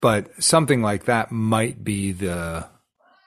but 0.00 0.42
something 0.42 0.82
like 0.82 1.04
that 1.04 1.32
might 1.32 1.82
be 1.84 2.12
the 2.12 2.66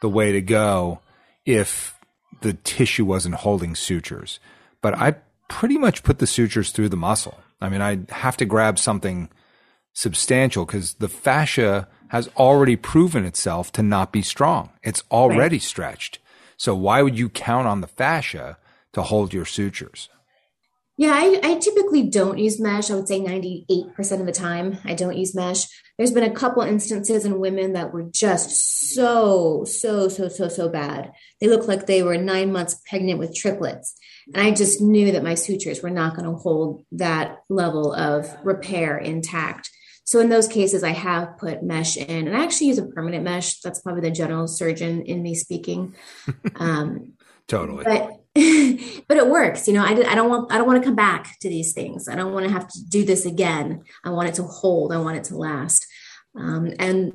the 0.01 0.09
way 0.09 0.31
to 0.31 0.41
go 0.41 0.99
if 1.45 1.97
the 2.41 2.53
tissue 2.53 3.05
wasn't 3.05 3.35
holding 3.35 3.75
sutures. 3.75 4.39
But 4.81 4.97
I 4.97 5.15
pretty 5.49 5.77
much 5.77 6.03
put 6.03 6.19
the 6.19 6.27
sutures 6.27 6.71
through 6.71 6.89
the 6.89 6.97
muscle. 6.97 7.39
I 7.59 7.69
mean, 7.69 7.81
I 7.81 7.99
have 8.13 8.37
to 8.37 8.45
grab 8.45 8.79
something 8.79 9.29
substantial 9.93 10.65
because 10.65 10.93
the 10.95 11.09
fascia 11.09 11.87
has 12.09 12.29
already 12.37 12.75
proven 12.75 13.25
itself 13.25 13.71
to 13.73 13.83
not 13.83 14.11
be 14.11 14.21
strong. 14.21 14.69
It's 14.81 15.03
already 15.11 15.55
right. 15.55 15.61
stretched. 15.61 16.19
So 16.55 16.75
why 16.75 17.01
would 17.01 17.17
you 17.17 17.29
count 17.29 17.67
on 17.67 17.81
the 17.81 17.87
fascia 17.87 18.57
to 18.93 19.01
hold 19.01 19.33
your 19.33 19.45
sutures? 19.45 20.09
Yeah, 20.99 21.13
I, 21.13 21.39
I, 21.41 21.55
typically 21.55 22.09
don't 22.09 22.39
use 22.39 22.59
mesh. 22.59 22.91
I 22.91 22.95
would 22.95 23.07
say 23.07 23.21
98% 23.21 23.97
of 24.19 24.25
the 24.25 24.33
time, 24.33 24.79
I 24.83 24.95
don't 24.95 25.15
use 25.15 25.33
mesh. 25.33 25.65
There's 25.97 26.11
been 26.11 26.29
a 26.29 26.35
couple 26.35 26.61
instances 26.61 27.23
in 27.23 27.39
women 27.39 27.71
that 27.71 27.93
were 27.93 28.03
just 28.03 28.93
so, 28.93 29.63
so, 29.63 30.09
so, 30.09 30.27
so, 30.27 30.49
so 30.49 30.67
bad. 30.67 31.13
They 31.39 31.47
looked 31.47 31.69
like 31.69 31.85
they 31.85 32.03
were 32.03 32.17
nine 32.17 32.51
months 32.51 32.81
pregnant 32.85 33.17
with 33.17 33.33
triplets. 33.33 33.95
And 34.33 34.45
I 34.45 34.51
just 34.51 34.81
knew 34.81 35.13
that 35.13 35.23
my 35.23 35.35
sutures 35.35 35.81
were 35.81 35.89
not 35.89 36.17
going 36.17 36.29
to 36.29 36.35
hold 36.35 36.83
that 36.91 37.43
level 37.47 37.93
of 37.93 38.29
repair 38.43 38.97
intact. 38.97 39.69
So 40.03 40.19
in 40.19 40.27
those 40.27 40.49
cases, 40.49 40.83
I 40.83 40.91
have 40.91 41.37
put 41.37 41.63
mesh 41.63 41.95
in, 41.95 42.27
and 42.27 42.35
I 42.35 42.43
actually 42.43 42.67
use 42.67 42.77
a 42.77 42.85
permanent 42.85 43.23
mesh. 43.23 43.61
That's 43.61 43.79
probably 43.79 44.01
the 44.01 44.11
general 44.11 44.49
surgeon 44.49 45.03
in 45.03 45.23
me 45.23 45.33
speaking. 45.33 45.95
Um, 46.55 47.13
totally. 47.47 47.85
But 47.85 48.18
but 49.07 49.17
it 49.17 49.27
works 49.27 49.67
you 49.67 49.73
know 49.73 49.83
I, 49.83 49.91
I 49.91 50.15
don't 50.15 50.29
want 50.29 50.51
i 50.51 50.57
don't 50.57 50.67
want 50.67 50.81
to 50.81 50.87
come 50.87 50.95
back 50.95 51.37
to 51.39 51.49
these 51.49 51.73
things. 51.73 52.07
I 52.07 52.15
don't 52.15 52.33
want 52.33 52.45
to 52.45 52.51
have 52.51 52.67
to 52.67 52.83
do 52.87 53.05
this 53.05 53.25
again. 53.25 53.83
I 54.03 54.09
want 54.09 54.29
it 54.29 54.35
to 54.35 54.43
hold. 54.43 54.91
I 54.91 54.97
want 54.97 55.17
it 55.17 55.25
to 55.25 55.37
last. 55.37 55.85
Um, 56.35 56.73
and 56.79 57.13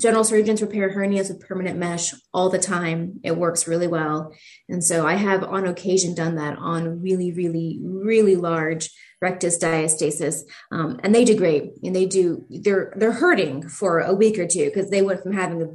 general 0.00 0.24
surgeons 0.24 0.60
repair 0.60 0.90
hernias 0.90 1.28
with 1.28 1.46
permanent 1.46 1.78
mesh 1.78 2.12
all 2.34 2.50
the 2.50 2.58
time. 2.58 3.20
It 3.22 3.36
works 3.36 3.68
really 3.68 3.86
well. 3.86 4.32
And 4.68 4.82
so 4.82 5.06
i 5.06 5.14
have 5.14 5.44
on 5.44 5.66
occasion 5.66 6.14
done 6.14 6.36
that 6.36 6.58
on 6.58 7.00
really 7.00 7.32
really 7.32 7.78
really 7.82 8.36
large 8.36 8.90
rectus 9.20 9.58
diastasis. 9.58 10.42
Um, 10.70 11.00
and 11.02 11.14
they 11.14 11.24
do 11.24 11.36
great. 11.36 11.72
And 11.82 11.94
they 11.94 12.06
do 12.06 12.44
they're 12.50 12.92
they're 12.96 13.12
hurting 13.12 13.68
for 13.68 14.00
a 14.00 14.14
week 14.14 14.38
or 14.38 14.46
two 14.46 14.64
because 14.66 14.90
they 14.90 15.02
went 15.02 15.22
from 15.22 15.32
having 15.32 15.62
a 15.62 15.68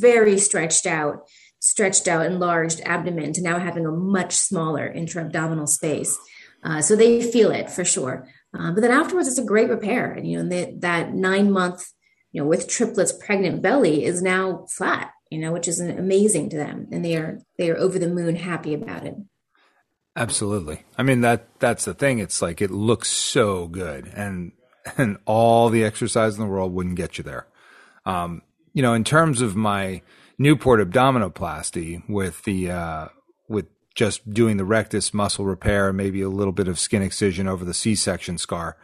very 0.00 0.38
stretched 0.38 0.86
out 0.86 1.28
stretched 1.60 2.08
out, 2.08 2.26
enlarged 2.26 2.80
abdomen 2.84 3.32
to 3.34 3.42
now 3.42 3.58
having 3.58 3.86
a 3.86 3.92
much 3.92 4.34
smaller 4.34 4.86
intra-abdominal 4.86 5.66
space. 5.66 6.18
Uh, 6.64 6.82
so 6.82 6.96
they 6.96 7.22
feel 7.22 7.50
it 7.50 7.70
for 7.70 7.84
sure. 7.84 8.26
Uh, 8.58 8.72
but 8.72 8.80
then 8.80 8.90
afterwards, 8.90 9.28
it's 9.28 9.38
a 9.38 9.44
great 9.44 9.70
repair. 9.70 10.12
And, 10.12 10.28
you 10.28 10.42
know, 10.42 10.48
they, 10.48 10.74
that 10.78 11.14
nine 11.14 11.52
month, 11.52 11.86
you 12.32 12.40
know, 12.42 12.48
with 12.48 12.68
triplets 12.68 13.12
pregnant 13.12 13.62
belly 13.62 14.04
is 14.04 14.22
now 14.22 14.66
flat, 14.68 15.12
you 15.30 15.38
know, 15.38 15.52
which 15.52 15.68
is 15.68 15.80
amazing 15.80 16.50
to 16.50 16.56
them. 16.56 16.88
And 16.90 17.04
they 17.04 17.14
are, 17.16 17.40
they 17.58 17.70
are 17.70 17.78
over 17.78 17.98
the 17.98 18.08
moon 18.08 18.36
happy 18.36 18.74
about 18.74 19.06
it. 19.06 19.14
Absolutely. 20.16 20.82
I 20.98 21.02
mean, 21.02 21.20
that, 21.20 21.46
that's 21.60 21.84
the 21.84 21.94
thing. 21.94 22.18
It's 22.18 22.42
like, 22.42 22.60
it 22.60 22.70
looks 22.70 23.08
so 23.08 23.68
good 23.68 24.10
and, 24.14 24.52
and 24.96 25.18
all 25.26 25.68
the 25.68 25.84
exercise 25.84 26.34
in 26.34 26.40
the 26.40 26.50
world 26.50 26.72
wouldn't 26.72 26.96
get 26.96 27.18
you 27.18 27.24
there. 27.24 27.46
Um, 28.04 28.42
you 28.72 28.82
know, 28.82 28.94
in 28.94 29.04
terms 29.04 29.40
of 29.40 29.56
my, 29.56 30.02
Newport 30.40 30.80
abdominoplasty 30.80 32.08
with 32.08 32.44
the 32.44 32.70
uh, 32.70 33.08
with 33.46 33.66
just 33.94 34.32
doing 34.32 34.56
the 34.56 34.64
rectus 34.64 35.12
muscle 35.12 35.44
repair, 35.44 35.92
maybe 35.92 36.22
a 36.22 36.30
little 36.30 36.54
bit 36.54 36.66
of 36.66 36.78
skin 36.78 37.02
excision 37.02 37.46
over 37.46 37.62
the 37.62 37.74
C-section 37.74 38.38
scar. 38.38 38.78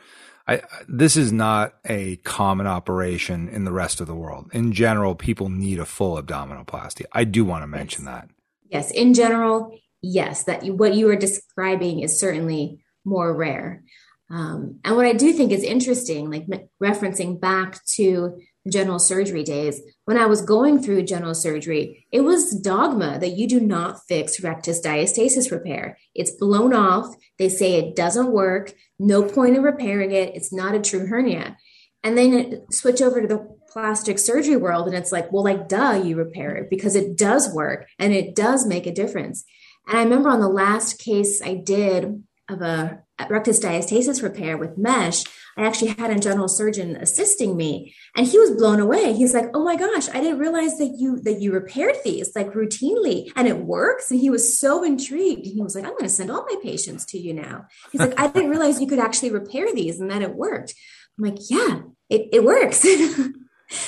I, 0.47 0.61
this 0.87 1.17
is 1.17 1.33
not 1.33 1.73
a 1.87 2.17
common 2.17 2.67
operation 2.67 3.49
in 3.49 3.65
the 3.65 3.73
rest 3.73 4.03
of 4.03 4.07
the 4.07 4.15
world. 4.15 4.51
In 4.53 4.73
general, 4.73 5.15
people 5.15 5.49
need 5.49 5.79
a 5.79 5.87
full 5.87 6.23
abdominoplasty. 6.23 7.07
I 7.11 7.25
do 7.25 7.43
want 7.43 7.63
to 7.63 7.67
mention 7.67 8.05
yes. 8.05 8.13
that. 8.13 8.31
Yes, 8.71 8.91
in 8.91 9.15
general, 9.15 9.79
yes, 10.03 10.43
that 10.43 10.63
you, 10.63 10.75
what 10.75 10.95
you 10.95 11.09
are 11.09 11.17
describing 11.17 12.01
is 12.01 12.21
certainly 12.21 12.85
more 13.03 13.35
rare. 13.35 13.83
Um, 14.29 14.81
and 14.85 14.95
what 14.95 15.07
I 15.07 15.15
do 15.15 15.33
think 15.33 15.53
is 15.53 15.63
interesting, 15.63 16.31
like 16.31 16.47
referencing 16.83 17.41
back 17.41 17.83
to 17.95 18.39
general 18.69 18.99
surgery 18.99 19.43
days, 19.43 19.81
when 20.05 20.19
I 20.19 20.27
was 20.27 20.43
going 20.43 20.83
through 20.83 21.03
general 21.03 21.35
surgery, 21.35 22.07
it 22.13 22.21
was 22.21 22.59
dogma 22.61 23.19
that 23.19 23.37
you 23.37 23.49
do 23.49 23.61
not 23.61 24.01
fix 24.09 24.41
rectus 24.41 24.81
diastasis 24.81 25.51
repair. 25.51 25.99
It's 26.15 26.31
blown 26.31 26.73
off. 26.73 27.15
They 27.39 27.49
say 27.49 27.75
it 27.75 27.97
doesn't 27.97 28.33
work. 28.33 28.73
No 28.99 29.23
point 29.23 29.57
in 29.57 29.63
repairing 29.63 30.13
it. 30.13 30.35
It's 30.35 30.53
not 30.53 30.75
a 30.75 30.81
true 30.81 31.07
hernia. 31.07 31.57
And 32.03 32.17
then 32.17 32.63
switch 32.71 33.03
over 33.03 33.21
to 33.21 33.27
the 33.27 33.57
plastic 33.69 34.19
surgery 34.19 34.57
world, 34.57 34.87
and 34.87 34.97
it's 34.97 35.13
like, 35.13 35.31
well, 35.31 35.45
like, 35.45 35.69
duh, 35.69 36.01
you 36.03 36.17
repair 36.17 36.57
it 36.57 36.71
because 36.71 36.97
it 36.97 37.17
does 37.17 37.53
work 37.53 37.87
and 37.99 38.13
it 38.13 38.35
does 38.35 38.65
make 38.65 38.87
a 38.87 38.95
difference. 38.95 39.45
And 39.87 39.99
I 39.99 40.03
remember 40.03 40.31
on 40.31 40.41
the 40.41 40.49
last 40.49 40.99
case 40.99 41.43
I 41.43 41.55
did 41.55 42.23
of 42.49 42.63
a 42.63 43.03
rectus 43.29 43.59
diastasis 43.59 44.23
repair 44.23 44.57
with 44.57 44.79
mesh, 44.79 45.25
I 45.57 45.65
actually 45.67 45.89
had 45.89 46.11
a 46.11 46.19
general 46.21 46.49
surgeon 46.49 46.97
assisting 46.97 47.57
me 47.57 47.95
and 48.15 48.27
he 48.27 48.39
was 48.39 48.51
blown 48.53 48.79
away. 48.79 49.15
He's 49.15 49.35
like, 49.35 49.47
"Oh 49.55 49.65
my 49.65 49.77
gosh, 49.77 50.09
I 50.11 50.21
didn't 50.21 50.39
realize 50.39 50.77
that 50.79 50.97
you 50.99 51.19
that 51.21 51.41
you 51.41 51.53
repaired 51.53 51.97
these 52.05 52.37
like 52.37 52.53
routinely 52.53 53.31
and 53.35 53.49
it 53.49 53.59
works." 53.59 54.11
And 54.11 54.21
he 54.21 54.31
was 54.31 54.59
so 54.59 54.85
intrigued. 54.85 55.47
He 55.47 55.63
was 55.63 55.75
like, 55.75 55.85
"I'm 55.85 55.93
going 55.93 56.05
to 56.05 56.09
send 56.09 56.31
all 56.31 56.45
my 56.49 56.57
patients 56.63 57.07
to 57.07 57.19
you 57.19 57.33
now." 57.33 57.67
He's 57.91 58.01
like, 58.01 58.19
"I 58.21 58.29
didn't 58.29 58.51
realize 58.51 58.81
you 58.81 58.87
could 58.87 58.99
actually 58.99 59.31
repair 59.31 59.73
these 59.75 59.99
and 59.99 60.11
that 60.11 60.23
it 60.23 60.35
worked." 60.35 60.75
I'm 61.19 61.25
like, 61.25 61.39
"Yeah, 61.49 61.81
it, 62.11 62.29
it 62.33 62.45
works." 62.45 62.87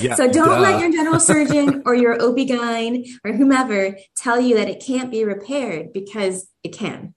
Yeah, 0.01 0.15
so 0.15 0.29
don't 0.29 0.49
duh. 0.49 0.59
let 0.59 0.81
your 0.81 0.91
general 0.91 1.21
surgeon 1.21 1.83
or 1.85 1.95
your 1.95 2.21
OB-GYN 2.21 3.05
or 3.23 3.31
whomever 3.31 3.97
tell 4.17 4.37
you 4.37 4.55
that 4.57 4.67
it 4.67 4.83
can't 4.85 5.09
be 5.09 5.23
repaired 5.23 5.93
because 5.93 6.49
it 6.63 6.73
can. 6.73 7.15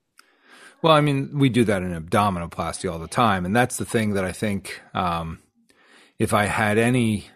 Well, 0.82 0.92
I 0.92 1.00
mean, 1.00 1.38
we 1.38 1.48
do 1.48 1.62
that 1.64 1.82
in 1.82 1.94
abdominoplasty 1.94 2.90
all 2.90 2.98
the 2.98 3.06
time, 3.06 3.46
and 3.46 3.54
that's 3.54 3.76
the 3.76 3.84
thing 3.84 4.14
that 4.14 4.24
I 4.24 4.32
think. 4.32 4.80
Um, 4.92 5.38
if 6.18 6.34
I 6.34 6.46
had 6.46 6.76
any 6.76 7.28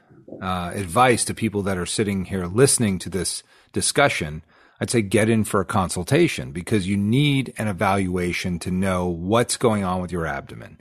uh, 0.42 0.72
advice 0.74 1.24
to 1.26 1.34
people 1.34 1.62
that 1.62 1.78
are 1.78 1.86
sitting 1.86 2.24
here 2.24 2.46
listening 2.46 2.98
to 3.00 3.08
this 3.08 3.44
discussion, 3.72 4.42
I'd 4.80 4.90
say 4.90 5.00
get 5.00 5.30
in 5.30 5.44
for 5.44 5.60
a 5.60 5.64
consultation 5.64 6.50
because 6.50 6.88
you 6.88 6.96
need 6.96 7.54
an 7.56 7.68
evaluation 7.68 8.58
to 8.60 8.70
know 8.72 9.06
what's 9.06 9.56
going 9.56 9.84
on 9.84 10.00
with 10.00 10.10
your 10.10 10.26
abdomen. 10.26 10.80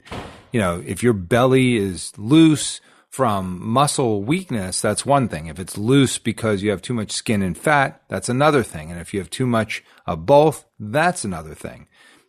You 0.50 0.60
know, 0.60 0.82
if 0.84 1.04
your 1.04 1.12
belly 1.12 1.76
is 1.76 2.12
loose 2.18 2.80
from 3.08 3.64
muscle 3.64 4.24
weakness, 4.24 4.80
that's 4.80 5.06
one 5.06 5.28
thing. 5.28 5.46
If 5.46 5.60
it's 5.60 5.78
loose 5.78 6.18
because 6.18 6.62
you 6.62 6.70
have 6.70 6.82
too 6.82 6.94
much 6.94 7.12
skin 7.12 7.42
and 7.42 7.56
fat, 7.56 8.02
that's 8.08 8.28
another 8.28 8.64
thing. 8.64 8.90
And 8.90 9.00
if 9.00 9.14
you 9.14 9.20
have 9.20 9.30
too 9.30 9.46
much 9.46 9.84
of 10.04 10.26
both, 10.26 10.66
that's 10.80 11.24
another 11.24 11.54
thing. 11.54 11.86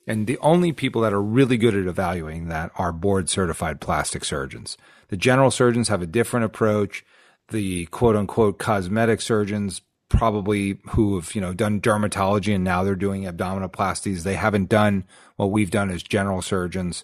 And 0.08 0.26
the 0.26 0.38
only 0.40 0.72
people 0.72 1.02
that 1.02 1.14
are 1.14 1.22
really 1.22 1.58
good 1.58 1.76
at 1.76 1.86
evaluating 1.86 2.48
that 2.48 2.72
are 2.76 2.94
board 2.94 3.30
certified 3.30 3.82
plastic 3.82 4.24
surgeons. 4.24 4.78
The 5.10 5.18
general 5.18 5.52
surgeons 5.52 5.90
have 5.90 6.02
a 6.02 6.08
different 6.08 6.46
approach. 6.46 7.06
The 7.50 7.86
quote 7.88 8.16
unquote 8.16 8.58
cosmetic 8.58 9.22
surgeons 9.22 9.82
probably 10.10 10.80
who 10.90 11.16
have, 11.16 11.36
you 11.36 11.42
know, 11.42 11.54
done 11.54 11.82
dermatology 11.82 12.56
and 12.56 12.64
now 12.64 12.84
they're 12.84 12.96
doing 12.96 13.24
abdominoplasties. 13.24 14.24
They 14.24 14.36
haven't 14.36 14.70
done 14.70 15.04
what 15.36 15.52
we've 15.52 15.72
done 15.72 15.90
as 15.90 16.02
general 16.02 16.42
surgeons. 16.42 17.04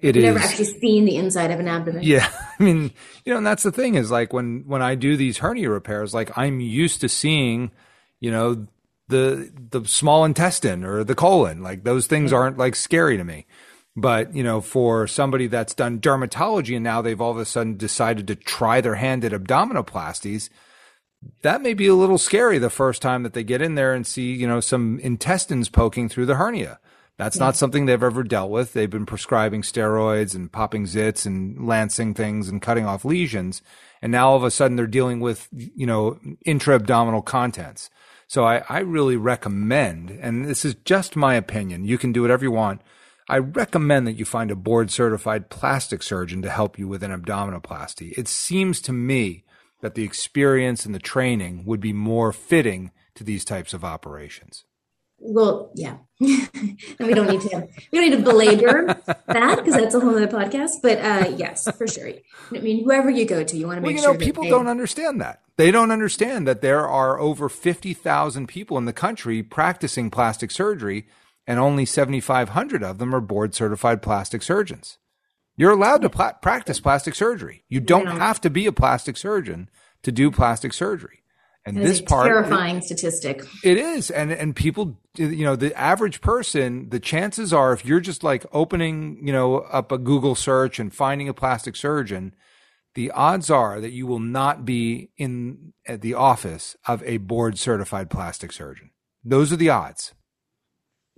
It 0.00 0.16
You've 0.16 0.24
is, 0.24 0.34
never 0.34 0.44
actually 0.44 0.64
seen 0.80 1.04
the 1.04 1.16
inside 1.16 1.52
of 1.52 1.60
an 1.60 1.68
abdomen. 1.68 2.02
Yeah. 2.02 2.28
I 2.58 2.62
mean, 2.62 2.90
you 3.24 3.32
know, 3.32 3.36
and 3.36 3.46
that's 3.46 3.62
the 3.62 3.70
thing 3.70 3.94
is 3.94 4.10
like 4.10 4.32
when, 4.32 4.64
when 4.66 4.82
I 4.82 4.96
do 4.96 5.16
these 5.16 5.38
hernia 5.38 5.70
repairs, 5.70 6.12
like 6.12 6.36
I'm 6.36 6.58
used 6.58 7.00
to 7.02 7.08
seeing, 7.08 7.70
you 8.18 8.32
know, 8.32 8.66
the 9.12 9.52
the 9.70 9.86
small 9.86 10.24
intestine 10.24 10.82
or 10.82 11.04
the 11.04 11.14
colon. 11.14 11.62
Like 11.62 11.84
those 11.84 12.08
things 12.08 12.32
aren't 12.32 12.58
like 12.58 12.74
scary 12.74 13.16
to 13.16 13.24
me. 13.24 13.46
But, 13.94 14.34
you 14.34 14.42
know, 14.42 14.60
for 14.62 15.06
somebody 15.06 15.48
that's 15.48 15.74
done 15.74 16.00
dermatology 16.00 16.74
and 16.74 16.84
now 16.84 17.02
they've 17.02 17.20
all 17.20 17.30
of 17.30 17.36
a 17.36 17.44
sudden 17.44 17.76
decided 17.76 18.26
to 18.28 18.34
try 18.34 18.80
their 18.80 18.94
hand 18.94 19.22
at 19.24 19.32
abdominoplasties, 19.32 20.48
that 21.42 21.60
may 21.60 21.74
be 21.74 21.88
a 21.88 21.94
little 21.94 22.18
scary 22.18 22.58
the 22.58 22.70
first 22.70 23.02
time 23.02 23.22
that 23.22 23.34
they 23.34 23.44
get 23.44 23.60
in 23.60 23.74
there 23.74 23.92
and 23.92 24.06
see, 24.06 24.32
you 24.32 24.48
know, 24.48 24.60
some 24.60 24.98
intestines 25.00 25.68
poking 25.68 26.08
through 26.08 26.26
the 26.26 26.36
hernia. 26.36 26.80
That's 27.18 27.36
yeah. 27.36 27.44
not 27.44 27.56
something 27.56 27.84
they've 27.84 28.02
ever 28.02 28.22
dealt 28.22 28.50
with. 28.50 28.72
They've 28.72 28.88
been 28.88 29.06
prescribing 29.06 29.60
steroids 29.60 30.34
and 30.34 30.50
popping 30.50 30.86
zits 30.86 31.26
and 31.26 31.66
lancing 31.66 32.14
things 32.14 32.48
and 32.48 32.62
cutting 32.62 32.86
off 32.86 33.04
lesions. 33.04 33.60
And 34.00 34.10
now 34.10 34.30
all 34.30 34.36
of 34.36 34.44
a 34.44 34.50
sudden 34.50 34.76
they're 34.76 34.86
dealing 34.86 35.20
with, 35.20 35.48
you 35.52 35.86
know, 35.86 36.18
intra 36.46 36.74
abdominal 36.74 37.22
contents. 37.22 37.90
So 38.32 38.46
I, 38.46 38.64
I 38.66 38.78
really 38.78 39.18
recommend, 39.18 40.08
and 40.08 40.46
this 40.46 40.64
is 40.64 40.74
just 40.86 41.16
my 41.16 41.34
opinion, 41.34 41.84
you 41.84 41.98
can 41.98 42.12
do 42.12 42.22
whatever 42.22 42.46
you 42.46 42.50
want. 42.50 42.80
I 43.28 43.36
recommend 43.36 44.06
that 44.06 44.18
you 44.18 44.24
find 44.24 44.50
a 44.50 44.56
board 44.56 44.90
certified 44.90 45.50
plastic 45.50 46.02
surgeon 46.02 46.40
to 46.40 46.48
help 46.48 46.78
you 46.78 46.88
with 46.88 47.02
an 47.02 47.10
abdominoplasty. 47.10 48.16
It 48.16 48.28
seems 48.28 48.80
to 48.82 48.92
me 48.94 49.44
that 49.82 49.96
the 49.96 50.04
experience 50.04 50.86
and 50.86 50.94
the 50.94 50.98
training 50.98 51.66
would 51.66 51.80
be 51.80 51.92
more 51.92 52.32
fitting 52.32 52.90
to 53.16 53.22
these 53.22 53.44
types 53.44 53.74
of 53.74 53.84
operations. 53.84 54.64
Well, 55.18 55.70
yeah. 55.74 55.98
and 56.18 56.48
we 57.00 57.12
don't 57.12 57.28
need 57.28 57.42
to 57.42 57.68
we 57.92 58.00
don't 58.00 58.10
need 58.10 58.16
to 58.16 58.22
belabor 58.22 58.98
that 59.26 59.56
because 59.56 59.74
that's 59.74 59.94
a 59.94 60.00
whole 60.00 60.16
other 60.16 60.26
podcast. 60.26 60.76
But 60.82 60.98
uh, 61.00 61.34
yes, 61.36 61.70
for 61.76 61.86
sure. 61.86 62.08
I 62.50 62.60
mean, 62.60 62.82
whoever 62.82 63.10
you 63.10 63.26
go 63.26 63.44
to, 63.44 63.56
you 63.58 63.66
want 63.66 63.76
to 63.76 63.82
make 63.82 63.88
well, 63.88 63.94
you 63.94 64.02
sure 64.02 64.14
know, 64.14 64.18
people 64.18 64.44
they, 64.44 64.48
don't 64.48 64.68
understand 64.68 65.20
that. 65.20 65.41
They 65.56 65.70
don't 65.70 65.90
understand 65.90 66.46
that 66.46 66.62
there 66.62 66.88
are 66.88 67.20
over 67.20 67.48
50,000 67.48 68.46
people 68.46 68.78
in 68.78 68.86
the 68.86 68.92
country 68.92 69.42
practicing 69.42 70.10
plastic 70.10 70.50
surgery, 70.50 71.06
and 71.46 71.58
only 71.58 71.84
7,500 71.84 72.82
of 72.82 72.98
them 72.98 73.14
are 73.14 73.20
board 73.20 73.54
certified 73.54 74.00
plastic 74.02 74.42
surgeons. 74.42 74.98
You're 75.56 75.72
allowed 75.72 76.02
to 76.02 76.10
pla- 76.10 76.32
practice 76.32 76.80
plastic 76.80 77.14
surgery. 77.14 77.64
You 77.68 77.80
don't 77.80 78.06
have 78.06 78.40
to 78.40 78.50
be 78.50 78.66
a 78.66 78.72
plastic 78.72 79.16
surgeon 79.16 79.68
to 80.02 80.10
do 80.10 80.30
plastic 80.30 80.72
surgery. 80.72 81.22
And 81.64 81.76
this 81.76 82.00
part 82.00 82.26
terrifying 82.26 82.78
it, 82.78 82.84
statistic. 82.84 83.44
It 83.62 83.78
is. 83.78 84.10
And 84.10 84.32
and 84.32 84.56
people 84.56 84.98
you 85.16 85.44
know, 85.44 85.54
the 85.54 85.78
average 85.78 86.20
person, 86.20 86.88
the 86.88 86.98
chances 86.98 87.52
are 87.52 87.72
if 87.72 87.84
you're 87.84 88.00
just 88.00 88.24
like 88.24 88.44
opening, 88.52 89.20
you 89.24 89.32
know, 89.32 89.58
up 89.58 89.92
a 89.92 89.98
Google 89.98 90.34
search 90.34 90.80
and 90.80 90.92
finding 90.92 91.28
a 91.28 91.34
plastic 91.34 91.76
surgeon, 91.76 92.34
the 92.94 93.10
odds 93.10 93.50
are 93.50 93.80
that 93.80 93.92
you 93.92 94.06
will 94.06 94.20
not 94.20 94.64
be 94.64 95.10
in 95.16 95.72
at 95.86 96.00
the 96.00 96.14
office 96.14 96.76
of 96.86 97.02
a 97.04 97.16
board 97.18 97.58
certified 97.58 98.10
plastic 98.10 98.52
surgeon. 98.52 98.90
Those 99.24 99.52
are 99.52 99.56
the 99.56 99.70
odds. 99.70 100.12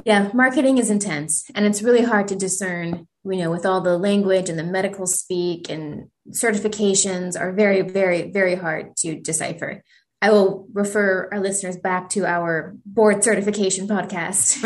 Yeah, 0.04 0.30
marketing 0.34 0.78
is 0.78 0.90
intense 0.90 1.50
and 1.54 1.64
it's 1.64 1.82
really 1.82 2.02
hard 2.02 2.28
to 2.28 2.36
discern, 2.36 3.06
you 3.24 3.36
know, 3.36 3.50
with 3.50 3.64
all 3.64 3.80
the 3.80 3.96
language 3.96 4.48
and 4.48 4.58
the 4.58 4.64
medical 4.64 5.06
speak 5.06 5.70
and 5.70 6.10
certifications 6.30 7.38
are 7.38 7.52
very, 7.52 7.82
very, 7.82 8.30
very 8.30 8.54
hard 8.54 8.96
to 8.98 9.20
decipher. 9.20 9.82
I 10.20 10.30
will 10.30 10.66
refer 10.72 11.28
our 11.32 11.40
listeners 11.40 11.76
back 11.76 12.08
to 12.10 12.24
our 12.24 12.74
board 12.86 13.22
certification 13.22 13.86
podcast 13.86 14.56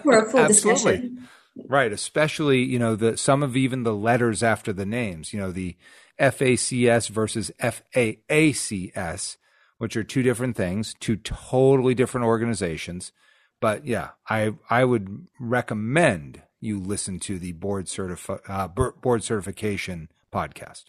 for 0.02 0.18
a 0.18 0.30
full 0.30 0.46
discussion. 0.46 1.26
Right, 1.56 1.90
especially 1.90 2.62
you 2.62 2.78
know 2.78 2.96
the 2.96 3.16
some 3.16 3.42
of 3.42 3.56
even 3.56 3.82
the 3.82 3.94
letters 3.94 4.42
after 4.42 4.74
the 4.74 4.84
names. 4.84 5.32
You 5.32 5.40
know 5.40 5.52
the 5.52 5.74
FACS 6.18 7.08
versus 7.08 7.50
FAACS, 7.60 9.36
which 9.78 9.96
are 9.96 10.04
two 10.04 10.22
different 10.22 10.56
things, 10.56 10.94
two 11.00 11.16
totally 11.16 11.94
different 11.94 12.26
organizations. 12.26 13.12
But 13.60 13.86
yeah, 13.86 14.10
I 14.28 14.52
I 14.68 14.84
would 14.84 15.26
recommend 15.40 16.42
you 16.60 16.80
listen 16.80 17.18
to 17.20 17.38
the 17.38 17.52
board 17.52 17.86
certifi- 17.86 18.40
uh, 18.48 18.68
board 18.68 19.22
certification 19.22 20.08
podcast. 20.32 20.84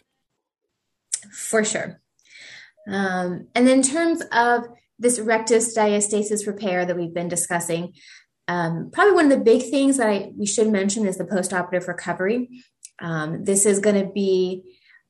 For 1.32 1.64
sure. 1.64 2.00
Um, 2.90 3.48
and 3.54 3.68
in 3.68 3.82
terms 3.82 4.22
of 4.32 4.64
this 4.98 5.20
rectus 5.20 5.76
diastasis 5.76 6.46
repair 6.46 6.84
that 6.86 6.96
we've 6.96 7.14
been 7.14 7.28
discussing, 7.28 7.92
um, 8.48 8.90
probably 8.92 9.14
one 9.14 9.30
of 9.30 9.38
the 9.38 9.44
big 9.44 9.70
things 9.70 9.98
that 9.98 10.08
I, 10.08 10.30
we 10.36 10.46
should 10.46 10.68
mention 10.68 11.06
is 11.06 11.18
the 11.18 11.24
postoperative 11.24 11.86
recovery. 11.86 12.48
Um, 13.00 13.44
this 13.44 13.66
is 13.66 13.78
going 13.78 14.02
to 14.02 14.10
be 14.10 14.62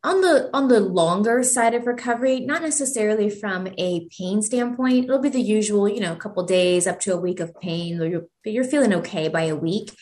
on 0.04 0.20
the 0.20 0.48
on 0.54 0.68
the 0.68 0.80
longer 0.80 1.42
side 1.42 1.74
of 1.74 1.87
recovery 1.87 2.40
not 2.40 2.62
necessarily 2.62 3.28
from 3.28 3.66
a 3.78 4.08
pain 4.16 4.42
standpoint. 4.42 5.04
It'll 5.04 5.18
be 5.18 5.28
the 5.28 5.40
usual 5.40 5.88
you 5.88 6.00
know 6.00 6.12
a 6.12 6.16
couple 6.16 6.44
days 6.44 6.87
up 6.87 7.00
to 7.00 7.14
a 7.14 7.20
week 7.20 7.40
of 7.40 7.58
pain 7.61 8.00
you're, 8.00 8.26
you're 8.44 8.64
feeling 8.64 8.94
okay 8.94 9.28
by 9.28 9.44
a 9.44 9.56
week. 9.56 9.94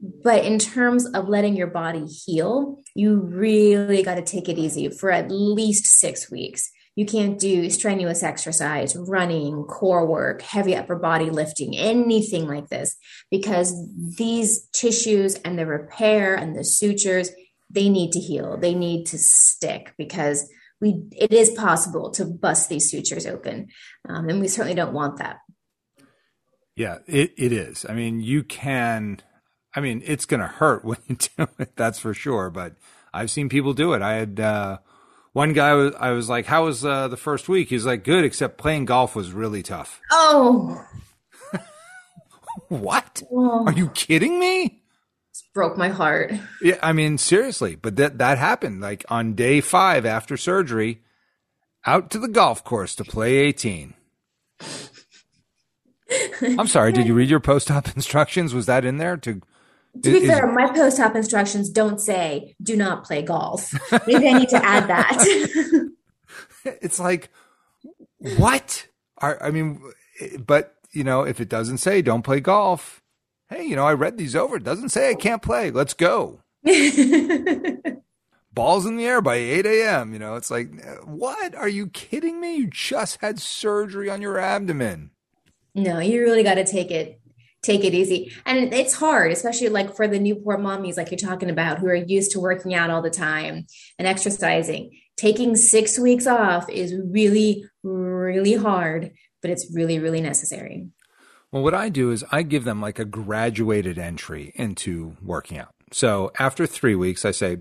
But 0.00 0.44
in 0.44 0.60
terms 0.60 1.06
of 1.06 1.28
letting 1.28 1.56
your 1.56 1.66
body 1.66 2.04
heal 2.06 2.78
you 2.94 3.14
really 3.14 4.02
got 4.02 4.16
to 4.16 4.22
take 4.22 4.48
it 4.48 4.58
easy 4.58 4.88
for 4.88 5.10
at 5.10 5.30
least 5.30 5.86
six 5.86 6.28
weeks. 6.30 6.70
You 6.96 7.06
can't 7.06 7.38
do 7.38 7.70
strenuous 7.70 8.24
exercise, 8.24 8.96
running, 8.96 9.62
core 9.66 10.04
work, 10.04 10.42
heavy 10.42 10.74
upper 10.74 10.96
body 10.96 11.30
lifting, 11.30 11.76
anything 11.76 12.48
like 12.48 12.70
this, 12.70 12.96
because 13.30 13.72
these 14.18 14.66
tissues 14.72 15.36
and 15.36 15.56
the 15.56 15.64
repair 15.64 16.34
and 16.34 16.56
the 16.56 16.64
sutures, 16.64 17.30
they 17.70 17.88
need 17.88 18.12
to 18.12 18.20
heal. 18.20 18.56
They 18.56 18.74
need 18.74 19.06
to 19.06 19.18
stick 19.18 19.94
because 19.98 20.48
we 20.80 21.02
it 21.12 21.32
is 21.32 21.50
possible 21.50 22.10
to 22.12 22.24
bust 22.24 22.68
these 22.68 22.90
sutures 22.90 23.26
open. 23.26 23.68
Um, 24.08 24.28
and 24.28 24.40
we 24.40 24.48
certainly 24.48 24.74
don't 24.74 24.92
want 24.92 25.18
that. 25.18 25.38
Yeah, 26.76 26.98
it, 27.06 27.32
it 27.36 27.52
is. 27.52 27.84
I 27.88 27.92
mean, 27.92 28.20
you 28.20 28.44
can 28.44 29.20
I 29.74 29.80
mean, 29.80 30.02
it's 30.04 30.24
going 30.24 30.40
to 30.40 30.46
hurt 30.46 30.84
when 30.84 30.98
you 31.06 31.16
do 31.16 31.46
it. 31.58 31.76
That's 31.76 31.98
for 31.98 32.14
sure. 32.14 32.50
But 32.50 32.74
I've 33.12 33.30
seen 33.30 33.48
people 33.48 33.74
do 33.74 33.92
it. 33.92 34.02
I 34.02 34.14
had 34.14 34.40
uh, 34.40 34.78
one 35.32 35.52
guy. 35.52 35.70
I 35.70 36.10
was 36.10 36.28
like, 36.28 36.46
"How 36.46 36.64
was 36.64 36.84
uh, 36.84 37.08
the 37.08 37.16
first 37.16 37.48
week?" 37.48 37.68
He's 37.68 37.86
like, 37.86 38.04
"Good," 38.04 38.24
except 38.24 38.58
playing 38.58 38.86
golf 38.86 39.14
was 39.14 39.32
really 39.32 39.62
tough. 39.62 40.00
Oh, 40.10 40.84
what? 42.68 43.22
Oh. 43.30 43.66
Are 43.66 43.72
you 43.72 43.88
kidding 43.90 44.38
me? 44.38 44.82
Broke 45.54 45.76
my 45.76 45.88
heart. 45.88 46.32
Yeah, 46.62 46.78
I 46.82 46.92
mean 46.92 47.18
seriously, 47.18 47.76
but 47.76 47.96
that 47.96 48.18
that 48.18 48.38
happened 48.38 48.80
like 48.80 49.04
on 49.08 49.34
day 49.34 49.60
5 49.60 50.06
after 50.06 50.36
surgery 50.36 51.02
out 51.86 52.10
to 52.10 52.18
the 52.18 52.28
golf 52.28 52.64
course 52.64 52.94
to 52.96 53.04
play 53.04 53.36
18. 53.36 53.94
I'm 56.42 56.68
sorry, 56.68 56.92
did 56.92 57.06
you 57.06 57.14
read 57.14 57.28
your 57.28 57.40
post-op 57.40 57.88
instructions? 57.96 58.54
Was 58.54 58.66
that 58.66 58.84
in 58.84 58.98
there 58.98 59.16
to 59.18 59.40
to 60.02 60.12
be 60.12 60.18
is, 60.18 60.28
fair, 60.28 60.46
my 60.46 60.70
post-op 60.72 61.16
instructions 61.16 61.70
don't 61.70 62.00
say 62.00 62.54
do 62.62 62.76
not 62.76 63.04
play 63.04 63.22
golf. 63.22 63.72
Maybe 64.06 64.28
I 64.28 64.38
need 64.38 64.48
to 64.50 64.64
add 64.64 64.88
that. 64.88 65.90
it's 66.64 66.98
like 66.98 67.30
what? 68.36 68.86
Are 69.18 69.42
I 69.42 69.50
mean, 69.50 69.82
but 70.38 70.74
you 70.92 71.04
know, 71.04 71.22
if 71.22 71.40
it 71.40 71.48
doesn't 71.48 71.78
say 71.78 72.02
don't 72.02 72.22
play 72.22 72.40
golf, 72.40 73.02
hey, 73.48 73.64
you 73.64 73.76
know, 73.76 73.86
I 73.86 73.92
read 73.94 74.18
these 74.18 74.36
over. 74.36 74.56
It 74.56 74.64
doesn't 74.64 74.90
say 74.90 75.10
I 75.10 75.14
can't 75.14 75.42
play. 75.42 75.70
Let's 75.70 75.94
go. 75.94 76.40
Balls 78.52 78.86
in 78.86 78.96
the 78.96 79.06
air 79.06 79.20
by 79.20 79.36
8 79.36 79.66
a.m. 79.66 80.12
You 80.12 80.18
know, 80.18 80.34
it's 80.36 80.50
like, 80.50 80.70
what? 81.04 81.54
Are 81.54 81.68
you 81.68 81.88
kidding 81.88 82.40
me? 82.40 82.56
You 82.56 82.66
just 82.66 83.20
had 83.20 83.38
surgery 83.38 84.10
on 84.10 84.20
your 84.20 84.38
abdomen. 84.38 85.10
No, 85.74 86.00
you 86.00 86.20
really 86.22 86.42
got 86.42 86.54
to 86.54 86.64
take 86.64 86.90
it 86.90 87.20
take 87.62 87.84
it 87.84 87.94
easy. 87.94 88.32
And 88.46 88.72
it's 88.72 88.94
hard, 88.94 89.32
especially 89.32 89.68
like 89.68 89.96
for 89.96 90.06
the 90.06 90.18
Newport 90.18 90.60
mommies, 90.60 90.96
like 90.96 91.10
you're 91.10 91.18
talking 91.18 91.50
about, 91.50 91.78
who 91.78 91.86
are 91.88 91.94
used 91.94 92.32
to 92.32 92.40
working 92.40 92.74
out 92.74 92.90
all 92.90 93.02
the 93.02 93.10
time 93.10 93.66
and 93.98 94.08
exercising. 94.08 94.92
Taking 95.16 95.56
six 95.56 95.98
weeks 95.98 96.26
off 96.26 96.68
is 96.70 96.94
really, 97.10 97.64
really 97.82 98.54
hard, 98.54 99.12
but 99.42 99.50
it's 99.50 99.70
really, 99.74 99.98
really 99.98 100.20
necessary. 100.20 100.88
Well, 101.50 101.62
what 101.62 101.74
I 101.74 101.88
do 101.88 102.10
is 102.10 102.24
I 102.30 102.42
give 102.42 102.64
them 102.64 102.80
like 102.80 102.98
a 102.98 103.04
graduated 103.04 103.98
entry 103.98 104.52
into 104.54 105.16
working 105.22 105.58
out. 105.58 105.74
So 105.92 106.30
after 106.38 106.66
three 106.66 106.94
weeks, 106.94 107.24
I 107.24 107.30
say, 107.30 107.58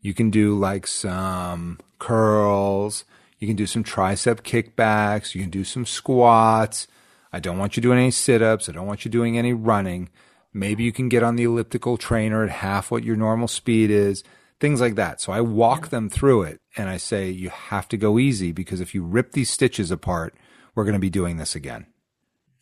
you 0.00 0.14
can 0.14 0.30
do 0.30 0.56
like 0.56 0.86
some 0.86 1.78
curls, 1.98 3.04
you 3.38 3.48
can 3.48 3.56
do 3.56 3.66
some 3.66 3.82
tricep 3.82 4.42
kickbacks, 4.42 5.34
you 5.34 5.40
can 5.40 5.50
do 5.50 5.64
some 5.64 5.84
squats. 5.84 6.86
I 7.32 7.40
don't 7.40 7.58
want 7.58 7.76
you 7.76 7.82
doing 7.82 7.98
any 7.98 8.12
sit 8.12 8.40
ups, 8.40 8.68
I 8.68 8.72
don't 8.72 8.86
want 8.86 9.04
you 9.04 9.10
doing 9.10 9.36
any 9.36 9.52
running. 9.52 10.10
Maybe 10.54 10.84
you 10.84 10.92
can 10.92 11.08
get 11.08 11.22
on 11.22 11.36
the 11.36 11.44
elliptical 11.44 11.96
trainer 11.96 12.44
at 12.44 12.50
half 12.50 12.90
what 12.90 13.04
your 13.04 13.16
normal 13.16 13.48
speed 13.48 13.90
is, 13.90 14.22
things 14.60 14.80
like 14.80 14.94
that. 14.94 15.20
So 15.20 15.32
I 15.32 15.40
walk 15.40 15.82
yeah. 15.82 15.88
them 15.88 16.08
through 16.08 16.42
it 16.42 16.60
and 16.76 16.88
I 16.88 16.96
say, 16.96 17.28
you 17.28 17.50
have 17.50 17.88
to 17.88 17.96
go 17.96 18.18
easy 18.18 18.52
because 18.52 18.80
if 18.80 18.94
you 18.94 19.02
rip 19.02 19.32
these 19.32 19.50
stitches 19.50 19.90
apart, 19.90 20.34
we're 20.74 20.84
going 20.84 20.94
to 20.94 21.00
be 21.00 21.10
doing 21.10 21.36
this 21.36 21.54
again. 21.54 21.86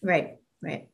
Right. 0.02 0.38
Right. 0.62 0.88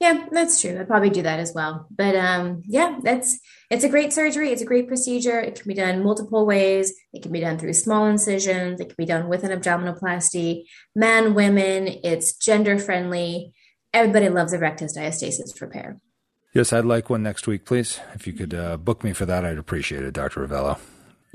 Yeah, 0.00 0.26
that's 0.30 0.60
true. 0.60 0.78
I'd 0.78 0.86
probably 0.86 1.10
do 1.10 1.22
that 1.22 1.40
as 1.40 1.52
well. 1.52 1.88
But 1.90 2.14
um, 2.14 2.62
yeah, 2.66 2.98
that's 3.02 3.38
it's 3.70 3.84
a 3.84 3.88
great 3.88 4.12
surgery. 4.12 4.50
It's 4.50 4.62
a 4.62 4.66
great 4.66 4.86
procedure. 4.86 5.40
It 5.40 5.56
can 5.56 5.68
be 5.68 5.74
done 5.74 6.04
multiple 6.04 6.46
ways. 6.46 6.94
It 7.12 7.22
can 7.22 7.32
be 7.32 7.40
done 7.40 7.58
through 7.58 7.72
small 7.72 8.06
incisions. 8.06 8.80
It 8.80 8.86
can 8.86 8.94
be 8.96 9.06
done 9.06 9.28
with 9.28 9.44
an 9.44 9.50
abdominoplasty. 9.50 10.64
Men, 10.94 11.34
women. 11.34 11.88
It's 12.04 12.34
gender 12.36 12.78
friendly. 12.78 13.52
Everybody 13.92 14.28
loves 14.28 14.52
a 14.52 14.58
rectus 14.58 14.96
diastasis 14.96 15.60
repair. 15.60 15.98
Yes, 16.54 16.72
I'd 16.72 16.84
like 16.84 17.10
one 17.10 17.22
next 17.22 17.46
week, 17.46 17.64
please. 17.64 18.00
If 18.14 18.26
you 18.26 18.32
could 18.32 18.54
uh, 18.54 18.76
book 18.76 19.04
me 19.04 19.12
for 19.12 19.26
that, 19.26 19.44
I'd 19.44 19.58
appreciate 19.58 20.04
it, 20.04 20.14
Dr. 20.14 20.46
Rovelo. 20.46 20.78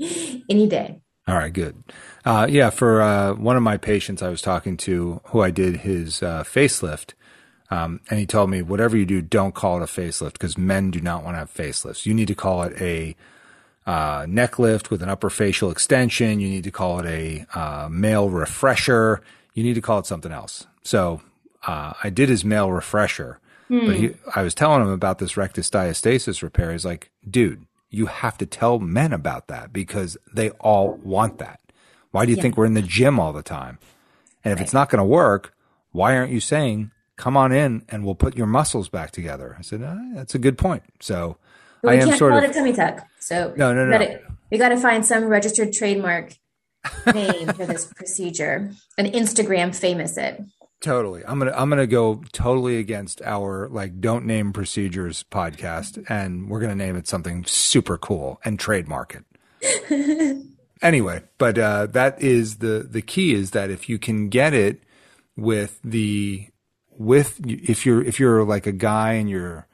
Any 0.50 0.66
day. 0.66 1.00
All 1.26 1.36
right, 1.36 1.52
good. 1.52 1.82
Uh, 2.24 2.46
yeah, 2.50 2.70
for 2.70 3.00
uh, 3.00 3.34
one 3.34 3.56
of 3.56 3.62
my 3.62 3.76
patients 3.76 4.22
I 4.22 4.28
was 4.28 4.42
talking 4.42 4.76
to, 4.78 5.20
who 5.26 5.40
I 5.40 5.50
did 5.50 5.78
his 5.78 6.22
uh, 6.22 6.44
facelift 6.44 7.14
um, 7.70 8.00
and 8.10 8.18
he 8.18 8.26
told 8.26 8.50
me, 8.50 8.62
whatever 8.62 8.96
you 8.96 9.06
do, 9.06 9.22
don't 9.22 9.54
call 9.54 9.78
it 9.78 9.82
a 9.82 9.86
facelift 9.86 10.34
because 10.34 10.58
men 10.58 10.90
do 10.90 11.00
not 11.00 11.24
want 11.24 11.34
to 11.34 11.38
have 11.38 11.52
facelifts. 11.52 12.06
You 12.06 12.14
need 12.14 12.28
to 12.28 12.34
call 12.34 12.62
it 12.62 12.80
a 12.80 13.16
uh, 13.86 14.26
neck 14.28 14.58
lift 14.58 14.90
with 14.90 15.02
an 15.02 15.08
upper 15.08 15.30
facial 15.30 15.70
extension. 15.70 16.40
You 16.40 16.48
need 16.48 16.64
to 16.64 16.70
call 16.70 17.00
it 17.00 17.06
a 17.06 17.46
uh, 17.58 17.88
male 17.90 18.28
refresher. 18.28 19.22
You 19.54 19.62
need 19.62 19.74
to 19.74 19.80
call 19.80 19.98
it 19.98 20.06
something 20.06 20.32
else. 20.32 20.66
So 20.82 21.22
uh, 21.66 21.94
I 22.02 22.10
did 22.10 22.28
his 22.28 22.44
male 22.44 22.70
refresher, 22.70 23.40
hmm. 23.68 23.86
but 23.86 23.96
he, 23.96 24.10
I 24.34 24.42
was 24.42 24.54
telling 24.54 24.82
him 24.82 24.88
about 24.88 25.18
this 25.18 25.36
rectus 25.36 25.70
diastasis 25.70 26.42
repair. 26.42 26.72
He's 26.72 26.84
like, 26.84 27.10
dude, 27.28 27.66
you 27.88 28.06
have 28.06 28.36
to 28.38 28.46
tell 28.46 28.78
men 28.78 29.12
about 29.12 29.48
that 29.48 29.72
because 29.72 30.18
they 30.32 30.50
all 30.50 30.98
want 31.02 31.38
that. 31.38 31.60
Why 32.10 32.26
do 32.26 32.30
you 32.30 32.36
yeah. 32.36 32.42
think 32.42 32.56
we're 32.56 32.66
in 32.66 32.74
the 32.74 32.82
gym 32.82 33.18
all 33.18 33.32
the 33.32 33.42
time? 33.42 33.78
And 34.44 34.52
if 34.52 34.58
right. 34.58 34.64
it's 34.64 34.74
not 34.74 34.90
going 34.90 34.98
to 34.98 35.04
work, 35.04 35.54
why 35.92 36.16
aren't 36.16 36.32
you 36.32 36.40
saying 36.40 36.90
come 37.16 37.36
on 37.36 37.52
in 37.52 37.84
and 37.88 38.04
we'll 38.04 38.14
put 38.14 38.36
your 38.36 38.46
muscles 38.46 38.88
back 38.88 39.10
together. 39.10 39.56
I 39.58 39.62
said, 39.62 39.82
oh, 39.82 40.12
that's 40.14 40.34
a 40.34 40.38
good 40.38 40.58
point. 40.58 40.82
So 41.00 41.36
but 41.82 41.92
I 41.92 41.94
am 41.96 42.08
can't 42.08 42.18
sort 42.18 42.32
call 42.32 42.38
of, 42.38 42.44
it 42.44 42.50
a 42.50 42.54
tummy 42.54 42.72
tuck. 42.72 43.06
So 43.20 43.54
no, 43.56 43.72
no, 43.72 43.86
no. 43.86 44.18
we 44.50 44.58
got 44.58 44.70
to 44.70 44.76
find 44.76 45.04
some 45.04 45.24
registered 45.24 45.72
trademark 45.72 46.32
name 47.12 47.48
for 47.48 47.66
this 47.66 47.84
procedure 47.96 48.70
and 48.98 49.06
Instagram 49.08 49.74
famous 49.74 50.16
it. 50.16 50.42
Totally. 50.80 51.22
I'm 51.26 51.38
going 51.38 51.50
to 51.50 51.58
I'm 51.58 51.70
going 51.70 51.80
to 51.80 51.86
go 51.86 52.22
totally 52.32 52.78
against 52.78 53.22
our 53.22 53.68
like 53.68 54.00
don't 54.00 54.26
name 54.26 54.52
procedures 54.52 55.24
podcast 55.30 56.04
and 56.10 56.50
we're 56.50 56.60
going 56.60 56.76
to 56.76 56.84
name 56.84 56.96
it 56.96 57.06
something 57.06 57.44
super 57.46 57.96
cool 57.96 58.40
and 58.44 58.58
trademark 58.58 59.14
it. 59.14 60.44
anyway, 60.82 61.22
but 61.38 61.58
uh, 61.58 61.86
that 61.86 62.20
is 62.20 62.58
the 62.58 62.86
the 62.88 63.00
key 63.00 63.32
is 63.34 63.52
that 63.52 63.70
if 63.70 63.88
you 63.88 63.98
can 63.98 64.28
get 64.28 64.52
it 64.52 64.82
with 65.36 65.80
the 65.82 66.48
with 66.98 67.40
if 67.46 67.84
you're 67.84 68.02
if 68.02 68.20
you're 68.20 68.44
like 68.44 68.66
a 68.66 68.72
guy 68.72 69.14
in 69.14 69.28
your 69.28 69.66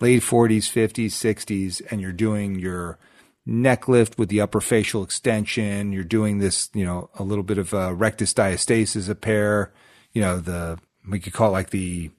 late 0.00 0.22
40s, 0.22 0.70
50s, 0.70 1.06
60s, 1.06 1.82
and 1.90 2.00
you're 2.00 2.12
doing 2.12 2.58
your 2.58 2.98
neck 3.46 3.88
lift 3.88 4.18
with 4.18 4.28
the 4.28 4.40
upper 4.40 4.60
facial 4.60 5.02
extension, 5.02 5.92
you're 5.92 6.04
doing 6.04 6.38
this, 6.38 6.70
you 6.74 6.84
know, 6.84 7.10
a 7.18 7.22
little 7.22 7.44
bit 7.44 7.58
of 7.58 7.72
a 7.72 7.94
rectus 7.94 8.32
diastasis 8.34 9.08
repair, 9.08 9.72
you 10.12 10.20
know, 10.20 10.38
the 10.38 10.78
we 11.08 11.20
could 11.20 11.32
call 11.32 11.50
it 11.50 11.52
like 11.52 11.70
the 11.70 12.10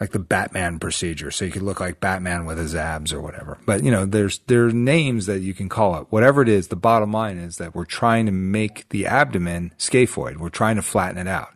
like 0.00 0.10
the 0.10 0.18
Batman 0.18 0.78
procedure. 0.78 1.30
So 1.30 1.44
you 1.44 1.52
could 1.52 1.62
look 1.62 1.80
like 1.80 2.00
Batman 2.00 2.46
with 2.46 2.58
his 2.58 2.74
abs 2.74 3.12
or 3.12 3.20
whatever. 3.20 3.58
But 3.64 3.84
you 3.84 3.90
know, 3.90 4.06
there's 4.06 4.38
there 4.40 4.66
are 4.66 4.72
names 4.72 5.26
that 5.26 5.40
you 5.40 5.54
can 5.54 5.68
call 5.68 5.96
it. 5.96 6.06
Whatever 6.10 6.42
it 6.42 6.48
is, 6.48 6.68
the 6.68 6.76
bottom 6.76 7.12
line 7.12 7.38
is 7.38 7.58
that 7.58 7.74
we're 7.74 7.84
trying 7.84 8.26
to 8.26 8.32
make 8.32 8.88
the 8.88 9.06
abdomen 9.06 9.72
scaphoid. 9.78 10.38
We're 10.38 10.48
trying 10.48 10.76
to 10.76 10.82
flatten 10.82 11.18
it 11.18 11.28
out 11.28 11.53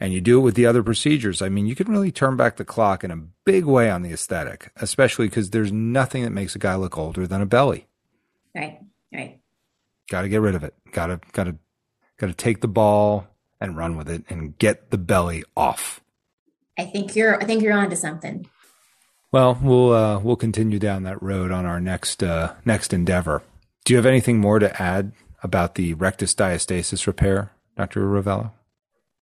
and 0.00 0.14
you 0.14 0.20
do 0.22 0.38
it 0.38 0.42
with 0.42 0.54
the 0.54 0.64
other 0.64 0.82
procedures, 0.82 1.42
I 1.42 1.50
mean, 1.50 1.66
you 1.66 1.74
can 1.74 1.88
really 1.88 2.10
turn 2.10 2.36
back 2.36 2.56
the 2.56 2.64
clock 2.64 3.04
in 3.04 3.10
a 3.10 3.22
big 3.44 3.66
way 3.66 3.90
on 3.90 4.00
the 4.00 4.12
aesthetic, 4.12 4.72
especially 4.76 5.28
because 5.28 5.50
there's 5.50 5.70
nothing 5.70 6.24
that 6.24 6.30
makes 6.30 6.56
a 6.56 6.58
guy 6.58 6.74
look 6.74 6.96
older 6.96 7.26
than 7.26 7.42
a 7.42 7.46
belly. 7.46 7.86
Right, 8.54 8.80
right. 9.12 9.40
Got 10.10 10.22
to 10.22 10.28
get 10.28 10.40
rid 10.40 10.54
of 10.54 10.64
it. 10.64 10.74
Got 10.90 11.08
to, 11.08 11.20
got 11.32 11.44
to, 11.44 11.56
got 12.18 12.28
to 12.28 12.32
take 12.32 12.62
the 12.62 12.68
ball 12.68 13.26
and 13.60 13.76
run 13.76 13.96
with 13.96 14.08
it 14.08 14.24
and 14.30 14.56
get 14.56 14.90
the 14.90 14.98
belly 14.98 15.44
off. 15.54 16.00
I 16.78 16.86
think 16.86 17.14
you're, 17.14 17.40
I 17.40 17.44
think 17.44 17.62
you're 17.62 17.74
onto 17.74 17.94
something. 17.94 18.48
Well, 19.32 19.58
we'll, 19.62 19.92
uh, 19.92 20.18
we'll 20.18 20.36
continue 20.36 20.78
down 20.78 21.02
that 21.02 21.22
road 21.22 21.52
on 21.52 21.66
our 21.66 21.78
next, 21.78 22.22
uh, 22.22 22.54
next 22.64 22.94
endeavor. 22.94 23.42
Do 23.84 23.92
you 23.92 23.98
have 23.98 24.06
anything 24.06 24.38
more 24.38 24.58
to 24.58 24.82
add 24.82 25.12
about 25.42 25.74
the 25.74 25.92
rectus 25.94 26.34
diastasis 26.34 27.06
repair, 27.06 27.52
Dr. 27.76 28.00
Rovelo? 28.00 28.52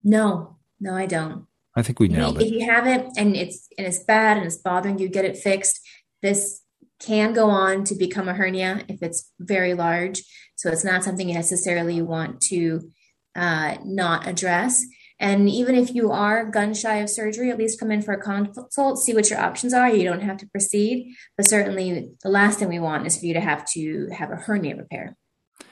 No, 0.05 0.57
no, 0.81 0.95
I 0.95 1.07
don't. 1.07 1.47
I 1.77 1.83
think 1.83 2.01
we 2.01 2.09
nailed 2.09 2.37
if, 2.37 2.43
it. 2.43 2.47
If 2.47 2.53
you 2.53 2.71
have 2.71 2.87
it 2.87 3.07
and 3.17 3.37
it's 3.37 3.69
and 3.79 3.87
it's 3.87 4.03
bad 4.03 4.37
and 4.37 4.47
it's 4.47 4.57
bothering 4.57 4.99
you, 4.99 5.09
get 5.09 5.25
it 5.25 5.37
fixed. 5.37 5.81
This 6.23 6.63
can 6.99 7.33
go 7.33 7.49
on 7.51 7.85
to 7.85 7.95
become 7.95 8.29
a 8.29 8.35
hernia 8.35 8.85
if 8.89 9.03
it's 9.03 9.31
very 9.39 9.75
large. 9.75 10.23
So 10.57 10.71
it's 10.71 10.85
not 10.85 11.05
something 11.05 11.29
you 11.29 11.35
necessarily 11.35 12.03
want 12.03 12.41
to 12.43 12.91
uh, 13.37 13.77
not 13.85 14.27
address. 14.27 14.85
And 15.21 15.49
even 15.49 15.75
if 15.75 15.95
you 15.95 16.13
are 16.13 16.45
gun 16.45 16.75
shy 16.75 16.97
of 16.97 17.11
surgery, 17.11 17.51
at 17.51 17.59
least 17.59 17.81
come 17.81 17.91
in 17.91 18.03
for 18.03 18.15
a 18.15 18.21
consult, 18.21 18.99
see 18.99 19.15
what 19.15 19.31
your 19.31 19.41
options 19.41 19.75
are. 19.75 19.89
You 19.89 20.05
don't 20.05 20.23
have 20.23 20.37
to 20.39 20.49
proceed, 20.49 21.15
but 21.37 21.47
certainly 21.47 22.11
the 22.23 22.29
last 22.29 22.59
thing 22.59 22.69
we 22.69 22.79
want 22.79 23.07
is 23.07 23.19
for 23.19 23.27
you 23.27 23.35
to 23.35 23.41
have 23.41 23.65
to 23.73 24.09
have 24.13 24.31
a 24.31 24.37
hernia 24.37 24.77
repair 24.77 25.17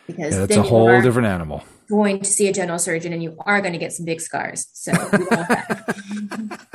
because 0.06 0.34
yeah, 0.34 0.46
that's 0.46 0.56
a 0.56 0.62
whole 0.62 1.00
different 1.00 1.28
animal 1.28 1.62
going 1.88 2.20
to 2.20 2.24
see 2.24 2.48
a 2.48 2.52
general 2.52 2.78
surgeon 2.78 3.12
and 3.12 3.22
you 3.22 3.36
are 3.40 3.60
going 3.60 3.72
to 3.72 3.78
get 3.78 3.92
some 3.92 4.04
big 4.04 4.20
scars. 4.20 4.66
So 4.72 4.92
that. 4.92 5.96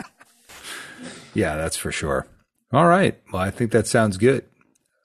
yeah, 1.34 1.58
that's 1.58 1.78
for 1.78 1.91
sure. 1.91 2.28
All 2.71 2.88
right. 2.88 3.19
Well, 3.32 3.41
I 3.41 3.52
think 3.52 3.71
that 3.71 3.88
sounds 3.88 4.17
good. 4.17 4.45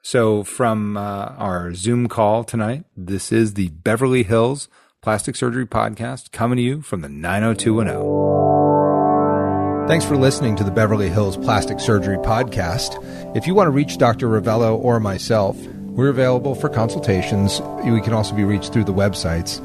So, 0.03 0.45
from 0.45 0.97
uh, 0.97 1.35
our 1.37 1.75
Zoom 1.75 2.07
call 2.07 2.45
tonight, 2.45 2.85
this 2.97 3.33
is 3.33 3.55
the 3.55 3.71
Beverly 3.71 4.23
Hills 4.23 4.69
Plastic 5.03 5.35
Surgery 5.35 5.67
Podcast 5.67 6.31
coming 6.31 6.59
to 6.59 6.63
you 6.63 6.81
from 6.81 7.01
the 7.01 7.09
90210. 7.09 9.89
Thanks 9.89 10.05
for 10.05 10.17
listening 10.17 10.55
to 10.57 10.65
the 10.65 10.71
Beverly 10.71 11.09
Hills 11.09 11.37
Plastic 11.37 11.81
Surgery 11.81 12.19
Podcast. 12.19 13.05
If 13.37 13.49
you 13.49 13.57
want 13.57 13.67
to 13.67 13.73
reach 13.73 13.99
Dr. 13.99 14.29
Rovelo 14.29 14.79
or 14.79 15.01
myself, 15.01 15.57
we're 15.97 16.11
available 16.11 16.55
for 16.55 16.69
consultations. 16.69 17.61
We 17.85 18.01
can 18.03 18.13
also 18.13 18.35
be 18.35 18.45
reached 18.45 18.73
through 18.73 18.85
the 18.85 18.93
websites. 18.93 19.61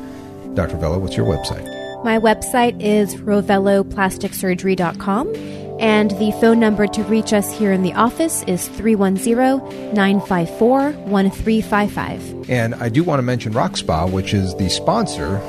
Dr. 0.55 0.77
Rovelo, 0.77 0.99
what's 0.99 1.15
your 1.15 1.27
website? 1.27 1.67
My 2.03 2.17
website 2.17 2.81
is 2.81 3.13
roveloplasticsurgery.com, 3.15 5.35
and 5.79 6.09
the 6.11 6.31
phone 6.41 6.59
number 6.59 6.87
to 6.87 7.03
reach 7.03 7.31
us 7.31 7.55
here 7.55 7.71
in 7.71 7.83
the 7.83 7.93
office 7.93 8.41
is 8.43 8.67
310 8.69 9.93
954 9.93 10.93
1355. 10.93 12.49
And 12.49 12.73
I 12.75 12.89
do 12.89 13.03
want 13.03 13.19
to 13.19 13.23
mention 13.23 13.51
Rock 13.51 13.77
Spa, 13.77 14.07
which 14.07 14.33
is 14.33 14.55
the 14.55 14.67
sponsor, 14.69 15.39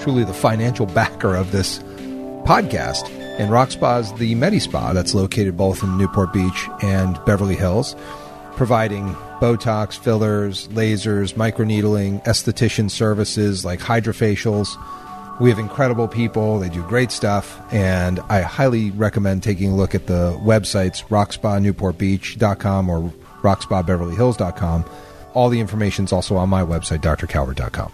truly 0.00 0.24
the 0.24 0.34
financial 0.34 0.86
backer 0.86 1.36
of 1.36 1.52
this 1.52 1.78
podcast. 2.44 3.08
And 3.38 3.52
Rock 3.52 3.70
Spa 3.70 3.98
is 3.98 4.12
the 4.14 4.34
Medi 4.34 4.58
Spa 4.58 4.92
that's 4.92 5.14
located 5.14 5.56
both 5.56 5.84
in 5.84 5.96
Newport 5.96 6.32
Beach 6.32 6.68
and 6.82 7.24
Beverly 7.24 7.56
Hills, 7.56 7.94
providing 8.56 9.14
Botox, 9.40 9.98
fillers, 9.98 10.68
lasers, 10.68 11.34
microneedling, 11.34 12.22
esthetician 12.24 12.90
services 12.90 13.64
like 13.64 13.80
hydrofacials. 13.80 14.76
We 15.40 15.48
have 15.48 15.58
incredible 15.58 16.06
people. 16.06 16.60
They 16.60 16.68
do 16.68 16.82
great 16.82 17.10
stuff. 17.10 17.60
And 17.72 18.20
I 18.28 18.42
highly 18.42 18.90
recommend 18.90 19.42
taking 19.42 19.72
a 19.72 19.74
look 19.74 19.94
at 19.94 20.06
the 20.06 20.38
websites 20.42 21.02
rockspanewportbeach.com 21.08 22.88
or 22.90 23.12
rockspabeverlyhills.com. 23.40 24.84
All 25.32 25.48
the 25.48 25.60
information 25.60 26.04
is 26.04 26.12
also 26.12 26.36
on 26.36 26.48
my 26.50 26.62
website, 26.62 27.00
drcalvert.com. 27.00 27.92